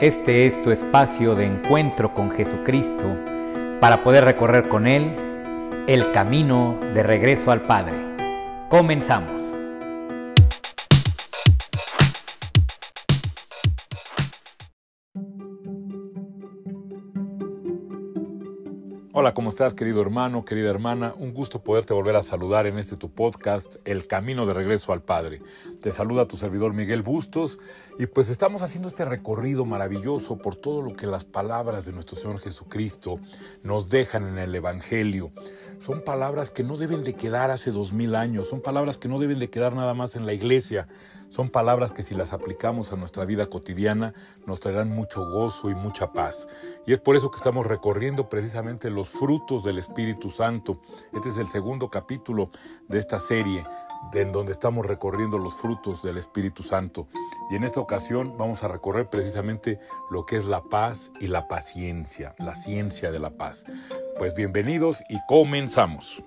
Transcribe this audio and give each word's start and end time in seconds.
Este 0.00 0.46
es 0.46 0.62
tu 0.62 0.70
espacio 0.70 1.34
de 1.34 1.44
encuentro 1.44 2.14
con 2.14 2.30
Jesucristo 2.30 3.14
para 3.82 4.02
poder 4.02 4.24
recorrer 4.24 4.66
con 4.66 4.86
Él 4.86 5.14
el 5.88 6.10
camino 6.12 6.80
de 6.94 7.02
regreso 7.02 7.50
al 7.50 7.60
Padre. 7.60 7.98
Comenzamos. 8.70 9.39
Hola, 19.12 19.34
¿cómo 19.34 19.48
estás 19.48 19.74
querido 19.74 20.00
hermano, 20.00 20.44
querida 20.44 20.70
hermana? 20.70 21.14
Un 21.18 21.34
gusto 21.34 21.64
poderte 21.64 21.92
volver 21.92 22.14
a 22.14 22.22
saludar 22.22 22.68
en 22.68 22.78
este 22.78 22.96
tu 22.96 23.10
podcast, 23.10 23.78
El 23.84 24.06
Camino 24.06 24.46
de 24.46 24.54
Regreso 24.54 24.92
al 24.92 25.02
Padre. 25.02 25.42
Te 25.82 25.90
saluda 25.90 26.28
tu 26.28 26.36
servidor 26.36 26.74
Miguel 26.74 27.02
Bustos 27.02 27.58
y 27.98 28.06
pues 28.06 28.28
estamos 28.28 28.62
haciendo 28.62 28.86
este 28.86 29.04
recorrido 29.04 29.64
maravilloso 29.64 30.38
por 30.38 30.54
todo 30.54 30.80
lo 30.80 30.94
que 30.94 31.08
las 31.08 31.24
palabras 31.24 31.86
de 31.86 31.92
nuestro 31.92 32.16
Señor 32.16 32.38
Jesucristo 32.38 33.18
nos 33.64 33.90
dejan 33.90 34.28
en 34.28 34.38
el 34.38 34.54
Evangelio. 34.54 35.32
Son 35.84 36.02
palabras 36.02 36.52
que 36.52 36.62
no 36.62 36.76
deben 36.76 37.02
de 37.02 37.14
quedar 37.14 37.50
hace 37.50 37.72
dos 37.72 37.92
mil 37.92 38.14
años, 38.14 38.48
son 38.48 38.60
palabras 38.60 38.96
que 38.96 39.08
no 39.08 39.18
deben 39.18 39.40
de 39.40 39.50
quedar 39.50 39.74
nada 39.74 39.92
más 39.92 40.14
en 40.14 40.24
la 40.24 40.34
iglesia, 40.34 40.86
son 41.30 41.48
palabras 41.48 41.92
que 41.92 42.02
si 42.02 42.14
las 42.14 42.32
aplicamos 42.34 42.92
a 42.92 42.96
nuestra 42.96 43.24
vida 43.24 43.46
cotidiana 43.46 44.12
nos 44.46 44.60
traerán 44.60 44.90
mucho 44.90 45.24
gozo 45.30 45.70
y 45.70 45.74
mucha 45.74 46.12
paz. 46.12 46.46
Y 46.86 46.92
es 46.92 46.98
por 46.98 47.16
eso 47.16 47.30
que 47.30 47.38
estamos 47.38 47.66
recorriendo 47.66 48.28
precisamente 48.28 48.90
los 48.90 49.08
frutos 49.08 49.64
del 49.64 49.78
Espíritu 49.78 50.30
Santo. 50.30 50.80
Este 51.14 51.30
es 51.30 51.38
el 51.38 51.48
segundo 51.48 51.88
capítulo 51.88 52.50
de 52.88 52.98
esta 52.98 53.18
serie 53.20 53.64
en 54.12 54.32
donde 54.32 54.52
estamos 54.52 54.84
recorriendo 54.86 55.38
los 55.38 55.54
frutos 55.54 56.02
del 56.02 56.18
Espíritu 56.18 56.62
Santo. 56.62 57.06
Y 57.50 57.56
en 57.56 57.64
esta 57.64 57.80
ocasión 57.80 58.36
vamos 58.36 58.64
a 58.64 58.68
recorrer 58.68 59.08
precisamente 59.08 59.78
lo 60.10 60.26
que 60.26 60.36
es 60.36 60.44
la 60.44 60.62
paz 60.62 61.12
y 61.20 61.28
la 61.28 61.48
paciencia, 61.48 62.34
la 62.38 62.54
ciencia 62.54 63.10
de 63.10 63.18
la 63.20 63.30
paz. 63.30 63.64
Pues 64.18 64.34
bienvenidos 64.34 65.02
y 65.08 65.18
comenzamos. 65.28 66.22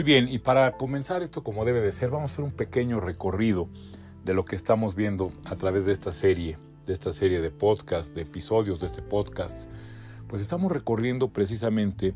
Muy 0.00 0.06
bien, 0.06 0.30
y 0.30 0.38
para 0.38 0.78
comenzar 0.78 1.22
esto 1.22 1.44
como 1.44 1.66
debe 1.66 1.82
de 1.82 1.92
ser, 1.92 2.10
vamos 2.10 2.30
a 2.30 2.32
hacer 2.32 2.44
un 2.46 2.52
pequeño 2.52 3.00
recorrido 3.00 3.68
de 4.24 4.32
lo 4.32 4.46
que 4.46 4.56
estamos 4.56 4.94
viendo 4.94 5.30
a 5.44 5.56
través 5.56 5.84
de 5.84 5.92
esta 5.92 6.10
serie, 6.14 6.56
de 6.86 6.94
esta 6.94 7.12
serie 7.12 7.42
de 7.42 7.50
podcast, 7.50 8.14
de 8.14 8.22
episodios 8.22 8.80
de 8.80 8.86
este 8.86 9.02
podcast. 9.02 9.68
Pues 10.26 10.40
estamos 10.40 10.72
recorriendo 10.72 11.28
precisamente 11.34 12.14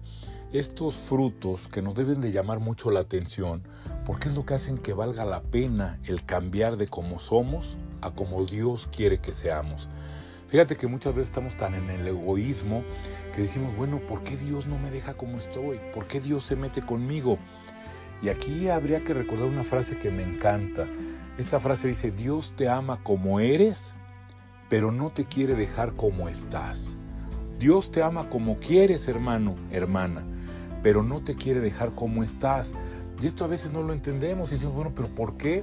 estos 0.50 0.94
frutos 0.94 1.68
que 1.68 1.82
nos 1.82 1.94
deben 1.94 2.22
de 2.22 2.32
llamar 2.32 2.58
mucho 2.58 2.90
la 2.90 3.00
atención, 3.00 3.62
porque 4.06 4.28
es 4.28 4.34
lo 4.34 4.46
que 4.46 4.54
hacen 4.54 4.78
que 4.78 4.94
valga 4.94 5.26
la 5.26 5.42
pena 5.42 5.98
el 6.04 6.24
cambiar 6.24 6.78
de 6.78 6.88
cómo 6.88 7.20
somos 7.20 7.76
a 8.00 8.12
como 8.12 8.46
Dios 8.46 8.88
quiere 8.90 9.18
que 9.18 9.34
seamos. 9.34 9.90
Fíjate 10.48 10.76
que 10.76 10.86
muchas 10.86 11.14
veces 11.14 11.28
estamos 11.28 11.54
tan 11.58 11.74
en 11.74 11.90
el 11.90 12.06
egoísmo 12.06 12.82
que 13.34 13.42
decimos, 13.42 13.76
bueno, 13.76 13.98
¿por 14.06 14.22
qué 14.22 14.38
Dios 14.38 14.66
no 14.66 14.78
me 14.78 14.90
deja 14.90 15.12
como 15.12 15.36
estoy? 15.36 15.80
¿Por 15.92 16.06
qué 16.06 16.20
Dios 16.20 16.44
se 16.44 16.56
mete 16.56 16.80
conmigo? 16.80 17.38
Y 18.24 18.30
aquí 18.30 18.70
habría 18.70 19.04
que 19.04 19.12
recordar 19.12 19.46
una 19.46 19.64
frase 19.64 19.98
que 19.98 20.10
me 20.10 20.22
encanta. 20.22 20.86
Esta 21.36 21.60
frase 21.60 21.88
dice, 21.88 22.10
Dios 22.10 22.54
te 22.56 22.70
ama 22.70 23.00
como 23.02 23.38
eres, 23.38 23.92
pero 24.70 24.90
no 24.90 25.10
te 25.10 25.26
quiere 25.26 25.54
dejar 25.54 25.92
como 25.92 26.26
estás. 26.30 26.96
Dios 27.58 27.92
te 27.92 28.02
ama 28.02 28.30
como 28.30 28.58
quieres, 28.60 29.08
hermano, 29.08 29.56
hermana, 29.70 30.22
pero 30.82 31.02
no 31.02 31.20
te 31.20 31.34
quiere 31.34 31.60
dejar 31.60 31.94
como 31.94 32.22
estás. 32.22 32.72
Y 33.20 33.26
esto 33.26 33.44
a 33.44 33.48
veces 33.48 33.72
no 33.72 33.82
lo 33.82 33.92
entendemos 33.92 34.48
y 34.48 34.52
decimos, 34.54 34.74
bueno, 34.74 34.92
pero 34.96 35.08
¿por 35.08 35.36
qué? 35.36 35.62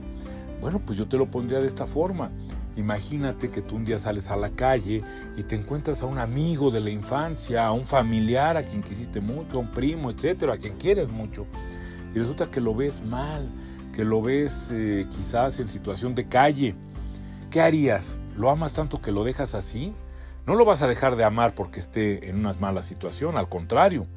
Bueno, 0.62 0.84
pues 0.86 1.00
yo 1.00 1.08
te 1.08 1.18
lo 1.18 1.32
pondría 1.32 1.62
de 1.62 1.68
esta 1.68 1.88
forma. 1.88 2.30
Imagínate 2.76 3.50
que 3.50 3.64
tú 3.64 3.76
un 3.76 3.86
día 3.86 3.98
sales 3.98 4.30
a 4.30 4.36
la 4.36 4.52
calle 4.52 5.02
y 5.36 5.42
te 5.42 5.56
encuentras 5.56 6.04
a 6.04 6.06
un 6.06 6.20
amigo 6.20 6.70
de 6.70 6.80
la 6.80 6.92
infancia, 6.92 7.66
a 7.66 7.72
un 7.72 7.86
familiar 7.86 8.56
a 8.56 8.62
quien 8.62 8.84
quisiste 8.84 9.20
mucho, 9.20 9.58
a 9.58 9.62
un 9.62 9.72
primo, 9.72 10.12
etcétera, 10.12 10.54
a 10.54 10.58
quien 10.58 10.78
quieres 10.78 11.10
mucho. 11.10 11.48
Y 12.14 12.20
resulta 12.20 12.52
que 12.52 12.62
lo 12.62 12.76
ves 12.76 13.02
mal, 13.04 13.50
que 13.94 14.04
lo 14.04 14.22
ves 14.22 14.70
eh, 14.72 15.08
quizás 15.12 15.60
en 15.60 15.70
situación 15.70 16.16
de 16.16 16.28
calle. 16.28 16.76
¿Qué 17.50 17.62
harías? 17.62 18.18
¿Lo 18.38 18.50
amas 18.50 18.74
tanto 18.74 19.02
que 19.02 19.12
lo 19.12 19.24
dejas 19.24 19.56
así? 19.56 19.94
No 20.46 20.56
lo 20.56 20.66
vas 20.66 20.82
a 20.82 20.88
dejar 20.88 21.16
de 21.16 21.24
amar 21.24 21.54
porque 21.54 21.80
esté 21.80 22.30
en 22.30 22.40
una 22.40 22.54
mala 22.54 22.82
situación, 22.82 23.38
al 23.38 23.50
contrario. 23.50 24.08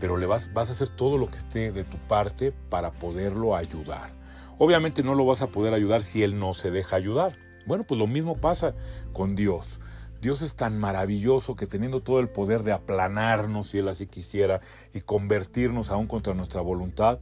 Pero 0.00 0.16
le 0.16 0.26
vas, 0.26 0.52
vas 0.52 0.68
a 0.68 0.72
hacer 0.72 0.90
todo 0.90 1.16
lo 1.16 1.28
que 1.28 1.38
esté 1.38 1.72
de 1.72 1.82
tu 1.82 1.96
parte 1.96 2.52
para 2.52 2.92
poderlo 2.92 3.56
ayudar. 3.56 4.10
Obviamente 4.58 5.02
no 5.02 5.14
lo 5.14 5.24
vas 5.24 5.42
a 5.42 5.48
poder 5.48 5.74
ayudar 5.74 6.02
si 6.02 6.22
él 6.22 6.38
no 6.38 6.54
se 6.54 6.70
deja 6.70 6.96
ayudar. 6.96 7.36
Bueno, 7.66 7.84
pues 7.84 7.98
lo 7.98 8.06
mismo 8.06 8.36
pasa 8.36 8.74
con 9.12 9.34
Dios. 9.34 9.80
Dios 10.20 10.42
es 10.42 10.54
tan 10.54 10.78
maravilloso 10.78 11.56
que 11.56 11.66
teniendo 11.66 12.00
todo 12.00 12.20
el 12.20 12.28
poder 12.28 12.62
de 12.62 12.72
aplanarnos, 12.72 13.68
si 13.68 13.78
Él 13.78 13.88
así 13.88 14.06
quisiera, 14.06 14.60
y 14.94 15.00
convertirnos 15.00 15.90
aún 15.90 16.06
contra 16.06 16.34
nuestra 16.34 16.60
voluntad, 16.60 17.18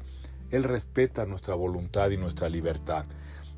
Él 0.51 0.65
respeta 0.65 1.25
nuestra 1.25 1.55
voluntad 1.55 2.11
y 2.11 2.17
nuestra 2.17 2.49
libertad. 2.49 3.05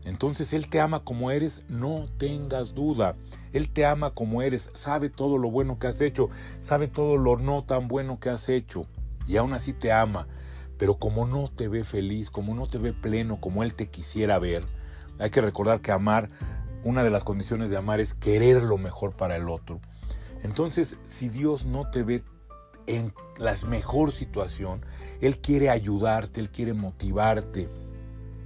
Entonces 0.05 0.53
Él 0.53 0.69
te 0.69 0.81
ama 0.81 1.01
como 1.01 1.31
eres, 1.31 1.65
no 1.69 2.07
tengas 2.17 2.75
duda. 2.75 3.17
Él 3.53 3.69
te 3.69 3.85
ama 3.85 4.11
como 4.11 4.41
eres, 4.41 4.71
sabe 4.73 5.11
todo 5.11 5.37
lo 5.37 5.51
bueno 5.51 5.79
que 5.79 5.89
has 5.89 6.01
hecho, 6.01 6.31
sabe 6.61 6.87
todo 6.87 7.17
lo 7.17 7.37
no 7.37 7.65
tan 7.65 7.89
bueno 7.89 8.19
que 8.19 8.31
has 8.31 8.49
hecho, 8.49 8.87
y 9.27 9.37
aún 9.37 9.53
así 9.53 9.73
te 9.73 9.93
ama. 9.93 10.29
Pero 10.79 10.97
como 10.97 11.27
no 11.27 11.49
te 11.49 11.69
ve 11.69 11.85
feliz, 11.85 12.31
como 12.31 12.55
no 12.55 12.67
te 12.67 12.79
ve 12.79 12.93
pleno, 12.93 13.41
como 13.41 13.63
Él 13.63 13.75
te 13.75 13.89
quisiera 13.89 14.39
ver, 14.39 14.63
hay 15.19 15.31
que 15.31 15.41
recordar 15.41 15.81
que 15.81 15.93
amar 15.93 16.29
una 16.87 17.03
de 17.03 17.11
las 17.11 17.25
condiciones 17.25 17.69
de 17.69 17.77
amar 17.77 17.99
es 17.99 18.15
querer 18.15 18.63
lo 18.63 18.79
mejor 18.79 19.13
para 19.17 19.35
el 19.35 19.49
otro. 19.49 19.81
Entonces, 20.45 20.97
si 21.05 21.29
Dios 21.29 21.65
no 21.65 21.91
te 21.91 22.05
ve 22.05 22.23
en 22.87 23.13
la 23.39 23.57
mejor 23.67 24.13
situación, 24.13 24.87
Él 25.21 25.39
quiere 25.39 25.69
ayudarte, 25.69 26.41
Él 26.41 26.49
quiere 26.49 26.75
motivarte, 26.75 27.69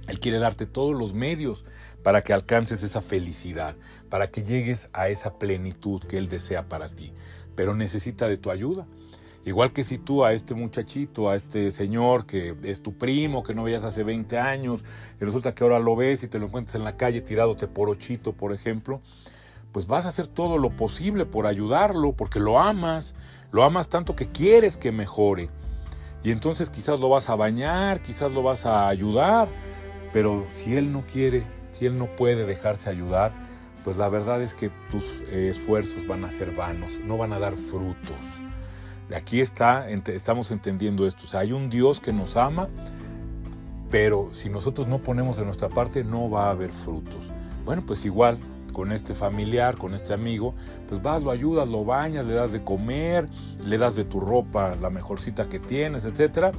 Él 0.07 0.19
quiere 0.19 0.39
darte 0.39 0.65
todos 0.65 0.95
los 0.97 1.13
medios 1.13 1.63
para 2.01 2.23
que 2.23 2.33
alcances 2.33 2.81
esa 2.81 3.03
felicidad, 3.03 3.75
para 4.09 4.31
que 4.31 4.41
llegues 4.41 4.89
a 4.91 5.09
esa 5.09 5.37
plenitud 5.37 6.01
que 6.01 6.17
Él 6.17 6.27
desea 6.27 6.67
para 6.67 6.89
ti. 6.89 7.13
Pero 7.55 7.75
necesita 7.75 8.27
de 8.27 8.37
tu 8.37 8.49
ayuda. 8.49 8.87
Igual 9.43 9.73
que 9.73 9.83
si 9.83 9.97
tú 9.97 10.23
a 10.23 10.33
este 10.33 10.53
muchachito, 10.53 11.29
a 11.29 11.35
este 11.35 11.71
señor 11.71 12.27
que 12.27 12.55
es 12.63 12.83
tu 12.83 12.93
primo, 12.93 13.41
que 13.41 13.55
no 13.55 13.63
veías 13.63 13.83
hace 13.83 14.03
20 14.03 14.37
años, 14.37 14.83
y 15.19 15.25
resulta 15.25 15.55
que 15.55 15.63
ahora 15.63 15.79
lo 15.79 15.95
ves 15.95 16.21
y 16.21 16.27
te 16.27 16.37
lo 16.37 16.45
encuentras 16.45 16.75
en 16.75 16.83
la 16.83 16.95
calle 16.95 17.21
tirándote 17.21 17.67
por 17.67 17.89
ochito, 17.89 18.33
por 18.33 18.53
ejemplo, 18.53 19.01
pues 19.71 19.87
vas 19.87 20.05
a 20.05 20.09
hacer 20.09 20.27
todo 20.27 20.59
lo 20.59 20.69
posible 20.69 21.25
por 21.25 21.47
ayudarlo, 21.47 22.13
porque 22.13 22.39
lo 22.39 22.59
amas, 22.59 23.15
lo 23.51 23.63
amas 23.63 23.87
tanto 23.89 24.15
que 24.15 24.27
quieres 24.27 24.77
que 24.77 24.91
mejore. 24.91 25.49
Y 26.23 26.29
entonces 26.29 26.69
quizás 26.69 26.99
lo 26.99 27.09
vas 27.09 27.29
a 27.29 27.35
bañar, 27.35 28.01
quizás 28.01 28.31
lo 28.31 28.43
vas 28.43 28.67
a 28.67 28.87
ayudar, 28.87 29.49
pero 30.13 30.45
si 30.53 30.75
él 30.75 30.91
no 30.91 31.03
quiere, 31.11 31.43
si 31.71 31.87
él 31.87 31.97
no 31.97 32.15
puede 32.15 32.45
dejarse 32.45 32.91
ayudar, 32.91 33.31
pues 33.83 33.97
la 33.97 34.07
verdad 34.07 34.39
es 34.43 34.53
que 34.53 34.69
tus 34.91 35.03
eh, 35.31 35.49
esfuerzos 35.49 36.05
van 36.05 36.23
a 36.25 36.29
ser 36.29 36.51
vanos, 36.51 36.91
no 37.03 37.17
van 37.17 37.33
a 37.33 37.39
dar 37.39 37.55
frutos. 37.55 38.17
Aquí 39.15 39.41
está, 39.41 39.89
estamos 39.89 40.51
entendiendo 40.51 41.05
esto. 41.05 41.25
O 41.25 41.27
sea, 41.27 41.41
hay 41.41 41.51
un 41.51 41.69
Dios 41.69 41.99
que 41.99 42.13
nos 42.13 42.37
ama, 42.37 42.67
pero 43.89 44.29
si 44.33 44.49
nosotros 44.49 44.87
no 44.87 44.99
ponemos 44.99 45.37
de 45.37 45.45
nuestra 45.45 45.69
parte, 45.69 46.03
no 46.03 46.29
va 46.29 46.47
a 46.47 46.51
haber 46.51 46.71
frutos. 46.71 47.19
Bueno, 47.65 47.83
pues 47.85 48.05
igual 48.05 48.37
con 48.71 48.91
este 48.91 49.13
familiar, 49.13 49.77
con 49.77 49.93
este 49.93 50.13
amigo, 50.13 50.53
pues 50.87 51.01
vas, 51.01 51.21
lo 51.21 51.31
ayudas, 51.31 51.67
lo 51.67 51.83
bañas, 51.83 52.25
le 52.25 52.33
das 52.33 52.53
de 52.53 52.63
comer, 52.63 53.27
le 53.65 53.77
das 53.77 53.95
de 53.95 54.05
tu 54.05 54.19
ropa 54.19 54.75
la 54.77 54.89
mejorcita 54.89 55.49
que 55.49 55.59
tienes, 55.59 56.05
etc. 56.05 56.55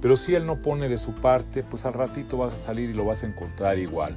Pero 0.00 0.16
si 0.16 0.34
él 0.34 0.46
no 0.46 0.60
pone 0.60 0.88
de 0.88 0.98
su 0.98 1.14
parte, 1.14 1.62
pues 1.62 1.86
al 1.86 1.92
ratito 1.92 2.36
vas 2.36 2.52
a 2.52 2.56
salir 2.56 2.90
y 2.90 2.94
lo 2.94 3.04
vas 3.04 3.22
a 3.22 3.26
encontrar 3.26 3.78
igual. 3.78 4.16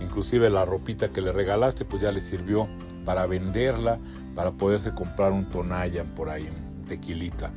Inclusive 0.00 0.48
la 0.48 0.64
ropita 0.64 1.08
que 1.08 1.20
le 1.20 1.32
regalaste, 1.32 1.84
pues 1.84 2.02
ya 2.02 2.12
le 2.12 2.20
sirvió 2.20 2.68
para 3.04 3.26
venderla, 3.26 3.98
para 4.34 4.52
poderse 4.52 4.92
comprar 4.92 5.32
un 5.32 5.46
Tonayan 5.46 6.06
por 6.08 6.28
ahí, 6.28 6.48
tequilita. 6.86 7.52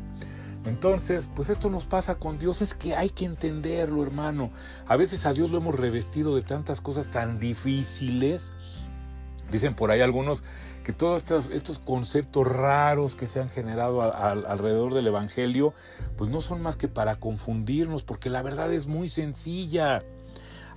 Entonces, 0.66 1.30
pues 1.36 1.50
esto 1.50 1.70
nos 1.70 1.86
pasa 1.86 2.16
con 2.16 2.38
Dios, 2.38 2.62
es 2.62 2.74
que 2.74 2.96
hay 2.96 3.10
que 3.10 3.26
entenderlo, 3.26 4.04
hermano. 4.04 4.52
A 4.88 4.98
veces 4.98 5.26
a 5.26 5.34
Dios 5.34 5.50
lo 5.50 5.58
hemos 5.58 5.76
revestido 5.76 6.36
de 6.36 6.42
tantas 6.42 6.82
cosas 6.82 7.10
tan 7.10 7.40
difíciles. 7.40 8.52
Dicen 9.52 9.74
por 9.74 9.90
ahí 9.90 10.02
algunos 10.02 10.44
que 10.84 10.94
todos 10.94 11.24
estos, 11.52 11.80
conceptos 11.80 12.48
raros 12.48 13.16
que 13.16 13.26
se 13.26 13.40
han 13.40 13.50
generado 13.50 14.02
alrededor 14.02 14.94
del 14.94 15.08
Evangelio, 15.08 15.74
pues 16.18 16.30
no 16.30 16.42
son 16.42 16.62
más 16.62 16.76
que 16.76 16.88
para 16.88 17.16
confundirnos, 17.16 18.04
porque 18.04 18.30
la 18.30 18.42
verdad 18.42 18.72
es 18.74 18.88
muy 18.88 19.10
sencilla. 19.10 20.04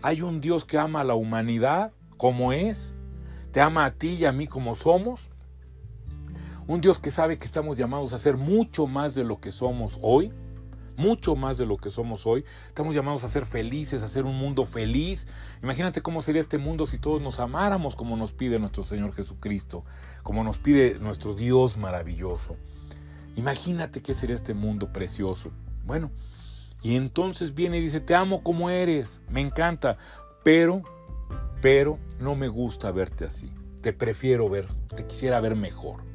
Hay 0.02 0.22
un 0.22 0.40
Dios 0.40 0.64
que 0.64 0.78
ama 0.78 1.00
a 1.00 1.04
la 1.04 1.14
humanidad 1.14 1.92
como 2.16 2.52
es, 2.52 2.94
te 3.50 3.60
ama 3.60 3.84
a 3.84 3.90
ti 3.90 4.14
y 4.14 4.24
a 4.26 4.32
mí 4.32 4.46
como 4.46 4.76
somos, 4.76 5.30
un 6.72 6.80
Dios 6.80 6.98
que 6.98 7.10
sabe 7.10 7.38
que 7.38 7.44
estamos 7.44 7.76
llamados 7.76 8.14
a 8.14 8.18
ser 8.18 8.38
mucho 8.38 8.86
más 8.86 9.14
de 9.14 9.24
lo 9.24 9.40
que 9.42 9.52
somos 9.52 9.98
hoy, 10.00 10.32
mucho 10.96 11.36
más 11.36 11.58
de 11.58 11.66
lo 11.66 11.76
que 11.76 11.90
somos 11.90 12.26
hoy. 12.26 12.46
Estamos 12.66 12.94
llamados 12.94 13.24
a 13.24 13.28
ser 13.28 13.44
felices, 13.44 14.02
a 14.02 14.08
ser 14.08 14.24
un 14.24 14.38
mundo 14.38 14.64
feliz. 14.64 15.26
Imagínate 15.62 16.00
cómo 16.00 16.22
sería 16.22 16.40
este 16.40 16.56
mundo 16.56 16.86
si 16.86 16.96
todos 16.96 17.20
nos 17.20 17.40
amáramos 17.40 17.94
como 17.94 18.16
nos 18.16 18.32
pide 18.32 18.58
nuestro 18.58 18.84
Señor 18.84 19.12
Jesucristo, 19.12 19.84
como 20.22 20.44
nos 20.44 20.56
pide 20.56 20.98
nuestro 20.98 21.34
Dios 21.34 21.76
maravilloso. 21.76 22.56
Imagínate 23.36 24.00
qué 24.00 24.14
sería 24.14 24.34
este 24.34 24.54
mundo 24.54 24.94
precioso. 24.94 25.50
Bueno, 25.84 26.10
y 26.80 26.96
entonces 26.96 27.54
viene 27.54 27.76
y 27.76 27.82
dice, 27.82 28.00
te 28.00 28.14
amo 28.14 28.42
como 28.42 28.70
eres, 28.70 29.20
me 29.28 29.42
encanta, 29.42 29.98
pero, 30.42 30.82
pero 31.60 31.98
no 32.18 32.34
me 32.34 32.48
gusta 32.48 32.90
verte 32.92 33.26
así. 33.26 33.52
Te 33.82 33.92
prefiero 33.92 34.48
ver, 34.48 34.64
te 34.96 35.06
quisiera 35.06 35.38
ver 35.38 35.54
mejor. 35.54 36.11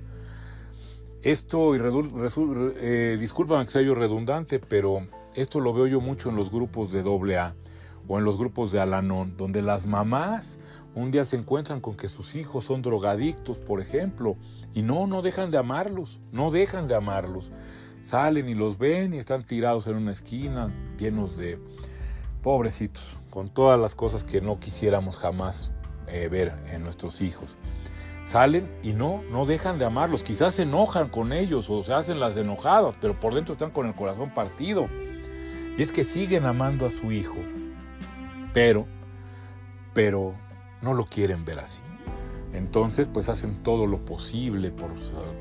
Esto, 1.23 1.75
y 1.75 1.79
eh, 2.79 3.17
discúlpame 3.19 3.65
que 3.65 3.71
sea 3.71 3.81
yo 3.81 3.95
redundante, 3.95 4.59
pero 4.59 5.01
esto 5.33 5.59
lo 5.59 5.73
veo 5.73 5.87
yo 5.87 5.99
mucho 5.99 6.29
en 6.29 6.35
los 6.35 6.51
grupos 6.51 6.91
de 6.91 7.01
AA 7.01 7.55
o 8.07 8.17
en 8.19 8.23
los 8.23 8.37
grupos 8.37 8.71
de 8.71 8.79
Alanón, 8.79 9.35
donde 9.35 9.61
las 9.61 9.87
mamás 9.87 10.59
un 10.95 11.11
día 11.11 11.25
se 11.25 11.35
encuentran 11.35 11.81
con 11.81 11.95
que 11.95 12.07
sus 12.07 12.35
hijos 12.35 12.65
son 12.65 12.81
drogadictos, 12.81 13.57
por 13.57 13.81
ejemplo, 13.81 14.37
y 14.73 14.83
no, 14.83 15.05
no 15.05 15.21
dejan 15.21 15.49
de 15.49 15.57
amarlos, 15.57 16.19
no 16.31 16.49
dejan 16.49 16.87
de 16.87 16.95
amarlos. 16.95 17.51
Salen 18.01 18.47
y 18.47 18.55
los 18.55 18.77
ven 18.77 19.13
y 19.13 19.17
están 19.17 19.43
tirados 19.43 19.87
en 19.87 19.95
una 19.95 20.11
esquina, 20.11 20.73
llenos 20.97 21.37
de 21.37 21.59
pobrecitos, 22.41 23.17
con 23.29 23.49
todas 23.49 23.79
las 23.79 23.95
cosas 23.95 24.23
que 24.23 24.39
no 24.39 24.59
quisiéramos 24.59 25.17
jamás 25.17 25.71
eh, 26.07 26.29
ver 26.29 26.55
en 26.67 26.83
nuestros 26.83 27.21
hijos 27.21 27.57
salen 28.27 28.69
y 28.83 28.91
no, 28.91 29.23
no 29.31 29.45
dejan 29.45 29.77
de 29.77 29.85
amarlos. 29.85 30.21
Quizás 30.21 30.55
se 30.55 30.63
enojan 30.63 31.07
con 31.07 31.31
ellos 31.31 31.69
o 31.69 31.81
se 31.81 31.93
hacen 31.93 32.19
las 32.19 32.35
enojadas, 32.35 32.95
pero 32.99 33.17
por 33.17 33.33
dentro 33.33 33.53
están 33.53 33.71
con 33.71 33.87
el 33.87 33.95
corazón 33.95 34.33
partido. 34.33 34.87
Y 35.77 35.81
es 35.81 35.93
que 35.93 36.03
siguen 36.03 36.45
amando 36.45 36.85
a 36.85 36.89
su 36.89 37.11
hijo, 37.11 37.37
pero, 38.53 38.85
pero 39.93 40.33
no 40.81 40.93
lo 40.93 41.05
quieren 41.05 41.45
ver 41.45 41.59
así. 41.59 41.81
Entonces, 42.51 43.07
pues 43.07 43.29
hacen 43.29 43.63
todo 43.63 43.87
lo 43.87 44.03
posible, 44.03 44.71
por, 44.71 44.89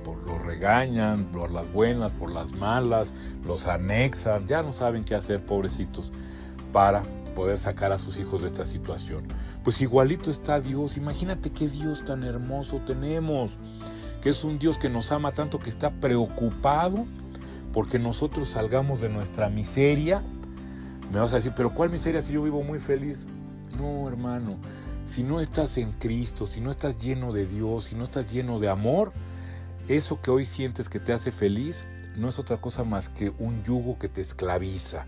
por 0.05 0.19
los 0.19 0.41
regañan, 0.43 1.25
por 1.27 1.51
las 1.51 1.73
buenas, 1.73 2.13
por 2.13 2.31
las 2.31 2.53
malas, 2.53 3.15
los 3.45 3.67
anexan, 3.67 4.47
ya 4.47 4.63
no 4.63 4.73
saben 4.73 5.05
qué 5.05 5.15
hacer, 5.15 5.45
pobrecitos, 5.45 6.13
para 6.73 7.03
poder 7.37 7.59
sacar 7.59 7.93
a 7.93 7.99
sus 7.99 8.19
hijos 8.19 8.41
de 8.41 8.49
esta 8.49 8.65
situación. 8.65 9.29
Pues 9.63 9.81
igualito 9.83 10.31
está 10.31 10.59
Dios. 10.59 10.97
Imagínate 10.97 11.51
qué 11.51 11.69
Dios 11.69 12.03
tan 12.05 12.25
hermoso 12.25 12.81
tenemos. 12.85 13.59
Que 14.23 14.31
es 14.31 14.43
un 14.43 14.59
Dios 14.59 14.79
que 14.79 14.89
nos 14.89 15.13
ama 15.13 15.31
tanto 15.31 15.61
que 15.61 15.71
está 15.71 15.91
preocupado 15.91 17.07
porque 17.73 17.99
nosotros 17.99 18.49
salgamos 18.49 19.03
de 19.03 19.11
nuestra 19.11 19.51
miseria. 19.51 20.23
Me 21.13 21.21
vas 21.21 21.33
a 21.35 21.37
decir, 21.37 21.53
pero 21.55 21.73
¿cuál 21.75 21.91
miseria 21.91 22.23
si 22.23 22.33
yo 22.33 22.43
vivo 22.43 22.63
muy 22.63 22.81
feliz? 22.81 23.27
No, 23.79 24.09
hermano. 24.09 24.57
Si 25.07 25.23
no 25.23 25.39
estás 25.39 25.77
en 25.77 25.93
Cristo, 25.93 26.47
si 26.47 26.61
no 26.61 26.71
estás 26.71 27.01
lleno 27.01 27.33
de 27.33 27.47
Dios, 27.47 27.85
si 27.85 27.95
no 27.95 28.05
estás 28.05 28.33
lleno 28.33 28.59
de 28.59 28.71
amor, 28.71 29.13
eso 29.87 30.21
que 30.21 30.31
hoy 30.31 30.47
sientes 30.47 30.89
que 30.89 30.99
te 30.99 31.13
hace 31.13 31.31
feliz 31.31 31.85
no 32.17 32.31
es 32.31 32.39
otra 32.39 32.57
cosa 32.57 32.83
más 32.83 33.11
que 33.11 33.31
un 33.39 33.63
yugo 33.63 33.99
que 33.99 34.09
te 34.09 34.23
esclaviza 34.23 35.07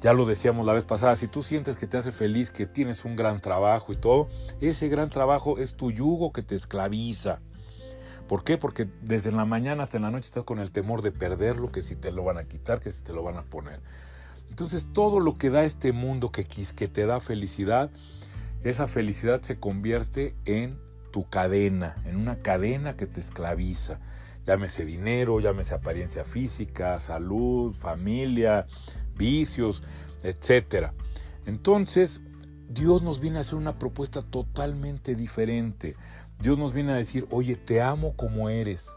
ya 0.00 0.14
lo 0.14 0.24
decíamos 0.24 0.66
la 0.66 0.72
vez 0.72 0.84
pasada, 0.84 1.14
si 1.16 1.28
tú 1.28 1.42
sientes 1.42 1.76
que 1.76 1.86
te 1.86 1.98
hace 1.98 2.10
feliz, 2.10 2.50
que 2.50 2.66
tienes 2.66 3.04
un 3.04 3.16
gran 3.16 3.40
trabajo 3.40 3.92
y 3.92 3.96
todo, 3.96 4.28
ese 4.60 4.88
gran 4.88 5.10
trabajo 5.10 5.58
es 5.58 5.74
tu 5.74 5.90
yugo 5.90 6.32
que 6.32 6.42
te 6.42 6.54
esclaviza. 6.54 7.40
¿Por 8.26 8.44
qué? 8.44 8.56
Porque 8.56 8.88
desde 9.02 9.32
la 9.32 9.44
mañana 9.44 9.82
hasta 9.82 9.98
la 9.98 10.10
noche 10.10 10.26
estás 10.26 10.44
con 10.44 10.58
el 10.60 10.70
temor 10.70 11.02
de 11.02 11.12
perderlo, 11.12 11.70
que 11.70 11.82
si 11.82 11.96
te 11.96 12.12
lo 12.12 12.24
van 12.24 12.38
a 12.38 12.44
quitar, 12.44 12.80
que 12.80 12.92
si 12.92 13.02
te 13.02 13.12
lo 13.12 13.22
van 13.22 13.36
a 13.36 13.42
poner. 13.42 13.80
Entonces 14.48 14.86
todo 14.92 15.20
lo 15.20 15.34
que 15.34 15.50
da 15.50 15.64
este 15.64 15.92
mundo 15.92 16.30
que, 16.30 16.44
que 16.44 16.88
te 16.88 17.06
da 17.06 17.20
felicidad, 17.20 17.90
esa 18.62 18.86
felicidad 18.86 19.42
se 19.42 19.58
convierte 19.58 20.34
en 20.44 20.78
tu 21.10 21.28
cadena, 21.28 21.96
en 22.04 22.16
una 22.16 22.36
cadena 22.36 22.96
que 22.96 23.06
te 23.06 23.20
esclaviza. 23.20 24.00
Llámese 24.46 24.84
dinero, 24.84 25.40
llámese 25.40 25.74
apariencia 25.74 26.24
física, 26.24 26.98
salud, 27.00 27.74
familia, 27.74 28.66
vicios, 29.20 29.82
etcétera. 30.22 30.94
Entonces, 31.44 32.22
Dios 32.68 33.02
nos 33.02 33.20
viene 33.20 33.36
a 33.38 33.40
hacer 33.42 33.56
una 33.56 33.78
propuesta 33.78 34.22
totalmente 34.22 35.14
diferente. 35.14 35.94
Dios 36.40 36.56
nos 36.58 36.72
viene 36.72 36.92
a 36.92 36.96
decir, 36.96 37.26
oye, 37.30 37.54
te 37.54 37.82
amo 37.82 38.16
como 38.16 38.48
eres. 38.48 38.90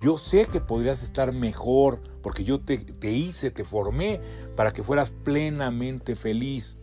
Yo 0.00 0.16
sé 0.16 0.46
que 0.46 0.60
podrías 0.60 1.02
estar 1.02 1.32
mejor 1.32 2.00
porque 2.22 2.44
yo 2.44 2.60
te, 2.60 2.78
te, 2.78 3.10
hice, 3.10 3.50
te 3.50 3.64
formé 3.64 4.20
para 4.56 4.72
que 4.72 4.82
fueras 4.82 5.10
plenamente 5.10 6.16
feliz. 6.16 6.78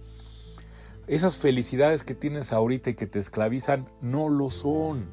Esas 1.07 1.37
felicidades 1.37 2.03
que 2.03 2.13
tienes 2.13 2.51
ahorita 2.51 2.91
y 2.91 2.95
que 2.95 3.07
te 3.07 3.19
esclavizan 3.19 3.89
no 4.01 4.29
lo 4.29 4.51
son. 4.51 5.09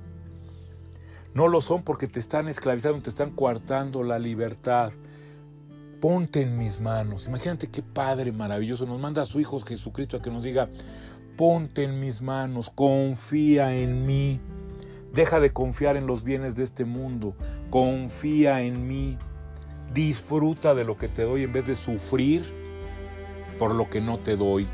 No 1.33 1.49
lo 1.49 1.63
son 1.63 1.83
porque 1.85 2.09
te 2.09 2.21
están 2.21 2.49
esclavizando, 2.49 3.01
te 3.01 3.11
están 3.11 3.31
coartando 3.31 4.03
la 4.03 4.19
libertad 4.19 4.93
ponte 6.03 6.43
en 6.43 6.59
mis 6.59 6.81
manos. 6.81 7.29
Imagínate 7.29 7.69
qué 7.69 7.81
Padre 7.81 8.33
maravilloso 8.33 8.87
nos 8.87 9.01
manda 9.01 9.23
a 9.23 9.25
su 9.25 9.39
Hijo 9.39 9.61
Jesucristo 9.61 10.17
a 10.17 10.21
que 10.21 10.33
nos 10.33 10.43
diga, 10.43 10.69
ponte 11.37 11.85
en 11.85 12.01
mis 12.01 12.21
manos, 12.21 12.73
confía 12.75 13.73
en 13.73 14.05
mí. 14.05 14.41
Deja 15.15 15.39
de 15.39 15.53
confiar 15.53 15.97
en 15.97 16.09
los 16.09 16.25
bienes 16.25 16.57
de 16.57 16.65
este 16.65 16.85
mundo, 16.85 17.37
confía 17.71 18.63
en 18.63 18.89
mí. 18.89 19.17
Disfruta 19.95 20.75
de 20.75 20.83
lo 20.83 20.99
que 20.99 21.07
te 21.07 21.23
doy 21.23 21.45
en 21.45 21.53
vez 21.53 21.69
de 21.69 21.77
sufrir 21.77 22.53
por 23.57 23.73
lo 23.73 23.89
que 23.89 24.01
no 24.01 24.19
te 24.19 24.37
doy. 24.37 24.67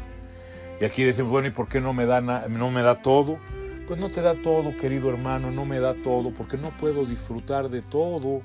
Y 0.80 0.86
aquí 0.86 1.04
dicen, 1.04 1.28
bueno, 1.28 1.48
¿y 1.48 1.50
por 1.50 1.68
qué 1.68 1.82
no 1.82 1.92
me 1.92 2.06
da, 2.06 2.22
no 2.22 2.70
me 2.70 2.80
da 2.80 2.94
todo? 2.94 3.38
Pues 3.86 4.00
no 4.00 4.08
te 4.08 4.22
da 4.22 4.32
todo, 4.32 4.74
querido 4.78 5.10
hermano, 5.10 5.50
no 5.50 5.66
me 5.66 5.78
da 5.78 5.92
todo, 5.92 6.32
porque 6.32 6.56
no 6.56 6.70
puedo 6.78 7.04
disfrutar 7.04 7.68
de 7.68 7.82
todo. 7.82 8.40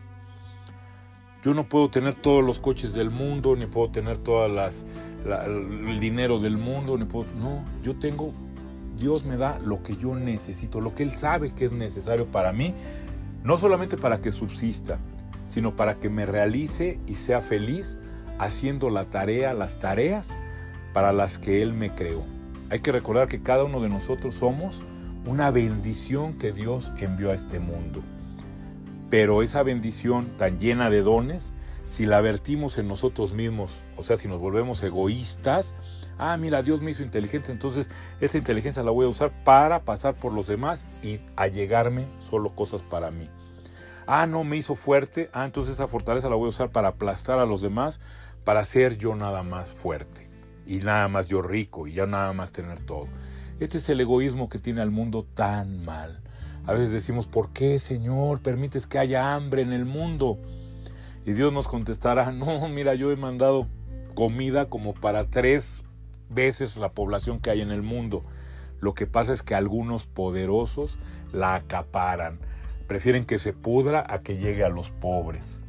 Yo 1.43 1.53
no 1.53 1.67
puedo 1.67 1.89
tener 1.89 2.13
todos 2.13 2.43
los 2.43 2.59
coches 2.59 2.93
del 2.93 3.09
mundo, 3.09 3.55
ni 3.55 3.65
puedo 3.65 3.89
tener 3.89 4.17
todas 4.17 4.51
las 4.51 4.85
el 5.25 5.99
dinero 5.99 6.39
del 6.39 6.57
mundo, 6.57 6.97
ni 6.97 7.05
puedo, 7.05 7.25
no, 7.35 7.63
yo 7.81 7.95
tengo 7.97 8.33
Dios 8.97 9.25
me 9.25 9.37
da 9.37 9.59
lo 9.59 9.81
que 9.83 9.95
yo 9.95 10.15
necesito, 10.15 10.81
lo 10.81 10.93
que 10.95 11.03
él 11.03 11.11
sabe 11.11 11.51
que 11.51 11.65
es 11.65 11.73
necesario 11.73 12.27
para 12.27 12.53
mí, 12.53 12.73
no 13.43 13.57
solamente 13.57 13.97
para 13.97 14.21
que 14.21 14.31
subsista, 14.31 14.99
sino 15.47 15.75
para 15.75 15.95
que 15.95 16.09
me 16.09 16.25
realice 16.25 16.99
y 17.07 17.15
sea 17.15 17.41
feliz 17.41 17.97
haciendo 18.39 18.89
la 18.89 19.05
tarea, 19.05 19.53
las 19.53 19.79
tareas 19.79 20.37
para 20.93 21.11
las 21.13 21.39
que 21.39 21.61
él 21.61 21.73
me 21.73 21.89
creó. 21.89 22.23
Hay 22.69 22.79
que 22.79 22.91
recordar 22.91 23.27
que 23.27 23.41
cada 23.41 23.63
uno 23.63 23.81
de 23.81 23.89
nosotros 23.89 24.35
somos 24.35 24.81
una 25.25 25.51
bendición 25.51 26.33
que 26.33 26.51
Dios 26.51 26.91
envió 26.99 27.31
a 27.31 27.35
este 27.35 27.59
mundo. 27.59 28.01
Pero 29.13 29.43
esa 29.43 29.61
bendición 29.61 30.25
tan 30.39 30.59
llena 30.59 30.89
de 30.89 31.03
dones, 31.03 31.53
si 31.85 32.07
la 32.07 32.19
vertimos 32.19 32.79
en 32.79 32.87
nosotros 32.87 33.31
mismos, 33.31 33.69
o 33.95 34.03
sea, 34.03 34.17
si 34.17 34.27
nos 34.27 34.39
volvemos 34.39 34.81
egoístas, 34.81 35.75
ah, 36.17 36.35
mira, 36.37 36.63
Dios 36.63 36.81
me 36.81 36.89
hizo 36.89 37.03
inteligente, 37.03 37.51
entonces 37.51 37.91
esta 38.21 38.39
inteligencia 38.39 38.81
la 38.81 38.89
voy 38.89 39.05
a 39.05 39.09
usar 39.09 39.31
para 39.43 39.83
pasar 39.83 40.15
por 40.15 40.33
los 40.33 40.47
demás 40.47 40.87
y 41.03 41.19
allegarme 41.35 42.07
solo 42.27 42.55
cosas 42.55 42.81
para 42.81 43.11
mí. 43.11 43.29
Ah, 44.07 44.25
no, 44.25 44.43
me 44.43 44.57
hizo 44.57 44.73
fuerte, 44.73 45.29
ah, 45.31 45.45
entonces 45.45 45.75
esa 45.75 45.85
fortaleza 45.85 46.27
la 46.27 46.35
voy 46.35 46.47
a 46.47 46.49
usar 46.49 46.71
para 46.71 46.87
aplastar 46.87 47.37
a 47.37 47.45
los 47.45 47.61
demás, 47.61 47.99
para 48.43 48.63
ser 48.63 48.97
yo 48.97 49.13
nada 49.13 49.43
más 49.43 49.69
fuerte 49.69 50.27
y 50.65 50.77
nada 50.77 51.07
más 51.07 51.27
yo 51.27 51.43
rico 51.43 51.85
y 51.85 51.93
ya 51.93 52.07
nada 52.07 52.33
más 52.33 52.51
tener 52.51 52.79
todo. 52.79 53.09
Este 53.59 53.77
es 53.77 53.87
el 53.89 54.01
egoísmo 54.01 54.49
que 54.49 54.57
tiene 54.57 54.81
al 54.81 54.89
mundo 54.89 55.23
tan 55.35 55.85
mal. 55.85 56.23
A 56.65 56.73
veces 56.73 56.91
decimos, 56.91 57.27
¿por 57.27 57.49
qué, 57.49 57.77
Señor, 57.77 58.41
permites 58.41 58.87
que 58.87 58.97
haya 58.97 59.33
hambre 59.33 59.61
en 59.61 59.73
el 59.73 59.85
mundo? 59.85 60.37
Y 61.25 61.33
Dios 61.33 61.51
nos 61.51 61.67
contestará, 61.67 62.31
no, 62.31 62.67
mira, 62.69 62.93
yo 62.95 63.11
he 63.11 63.17
mandado 63.17 63.67
comida 64.15 64.69
como 64.69 64.93
para 64.93 65.23
tres 65.23 65.83
veces 66.29 66.77
la 66.77 66.91
población 66.91 67.39
que 67.39 67.49
hay 67.49 67.61
en 67.61 67.71
el 67.71 67.81
mundo. 67.81 68.23
Lo 68.79 68.93
que 68.93 69.07
pasa 69.07 69.33
es 69.33 69.43
que 69.43 69.55
algunos 69.55 70.07
poderosos 70.07 70.97
la 71.31 71.55
acaparan. 71.55 72.39
Prefieren 72.87 73.25
que 73.25 73.37
se 73.37 73.53
pudra 73.53 74.03
a 74.07 74.21
que 74.21 74.37
llegue 74.37 74.63
a 74.63 74.69
los 74.69 74.91
pobres. 74.91 75.59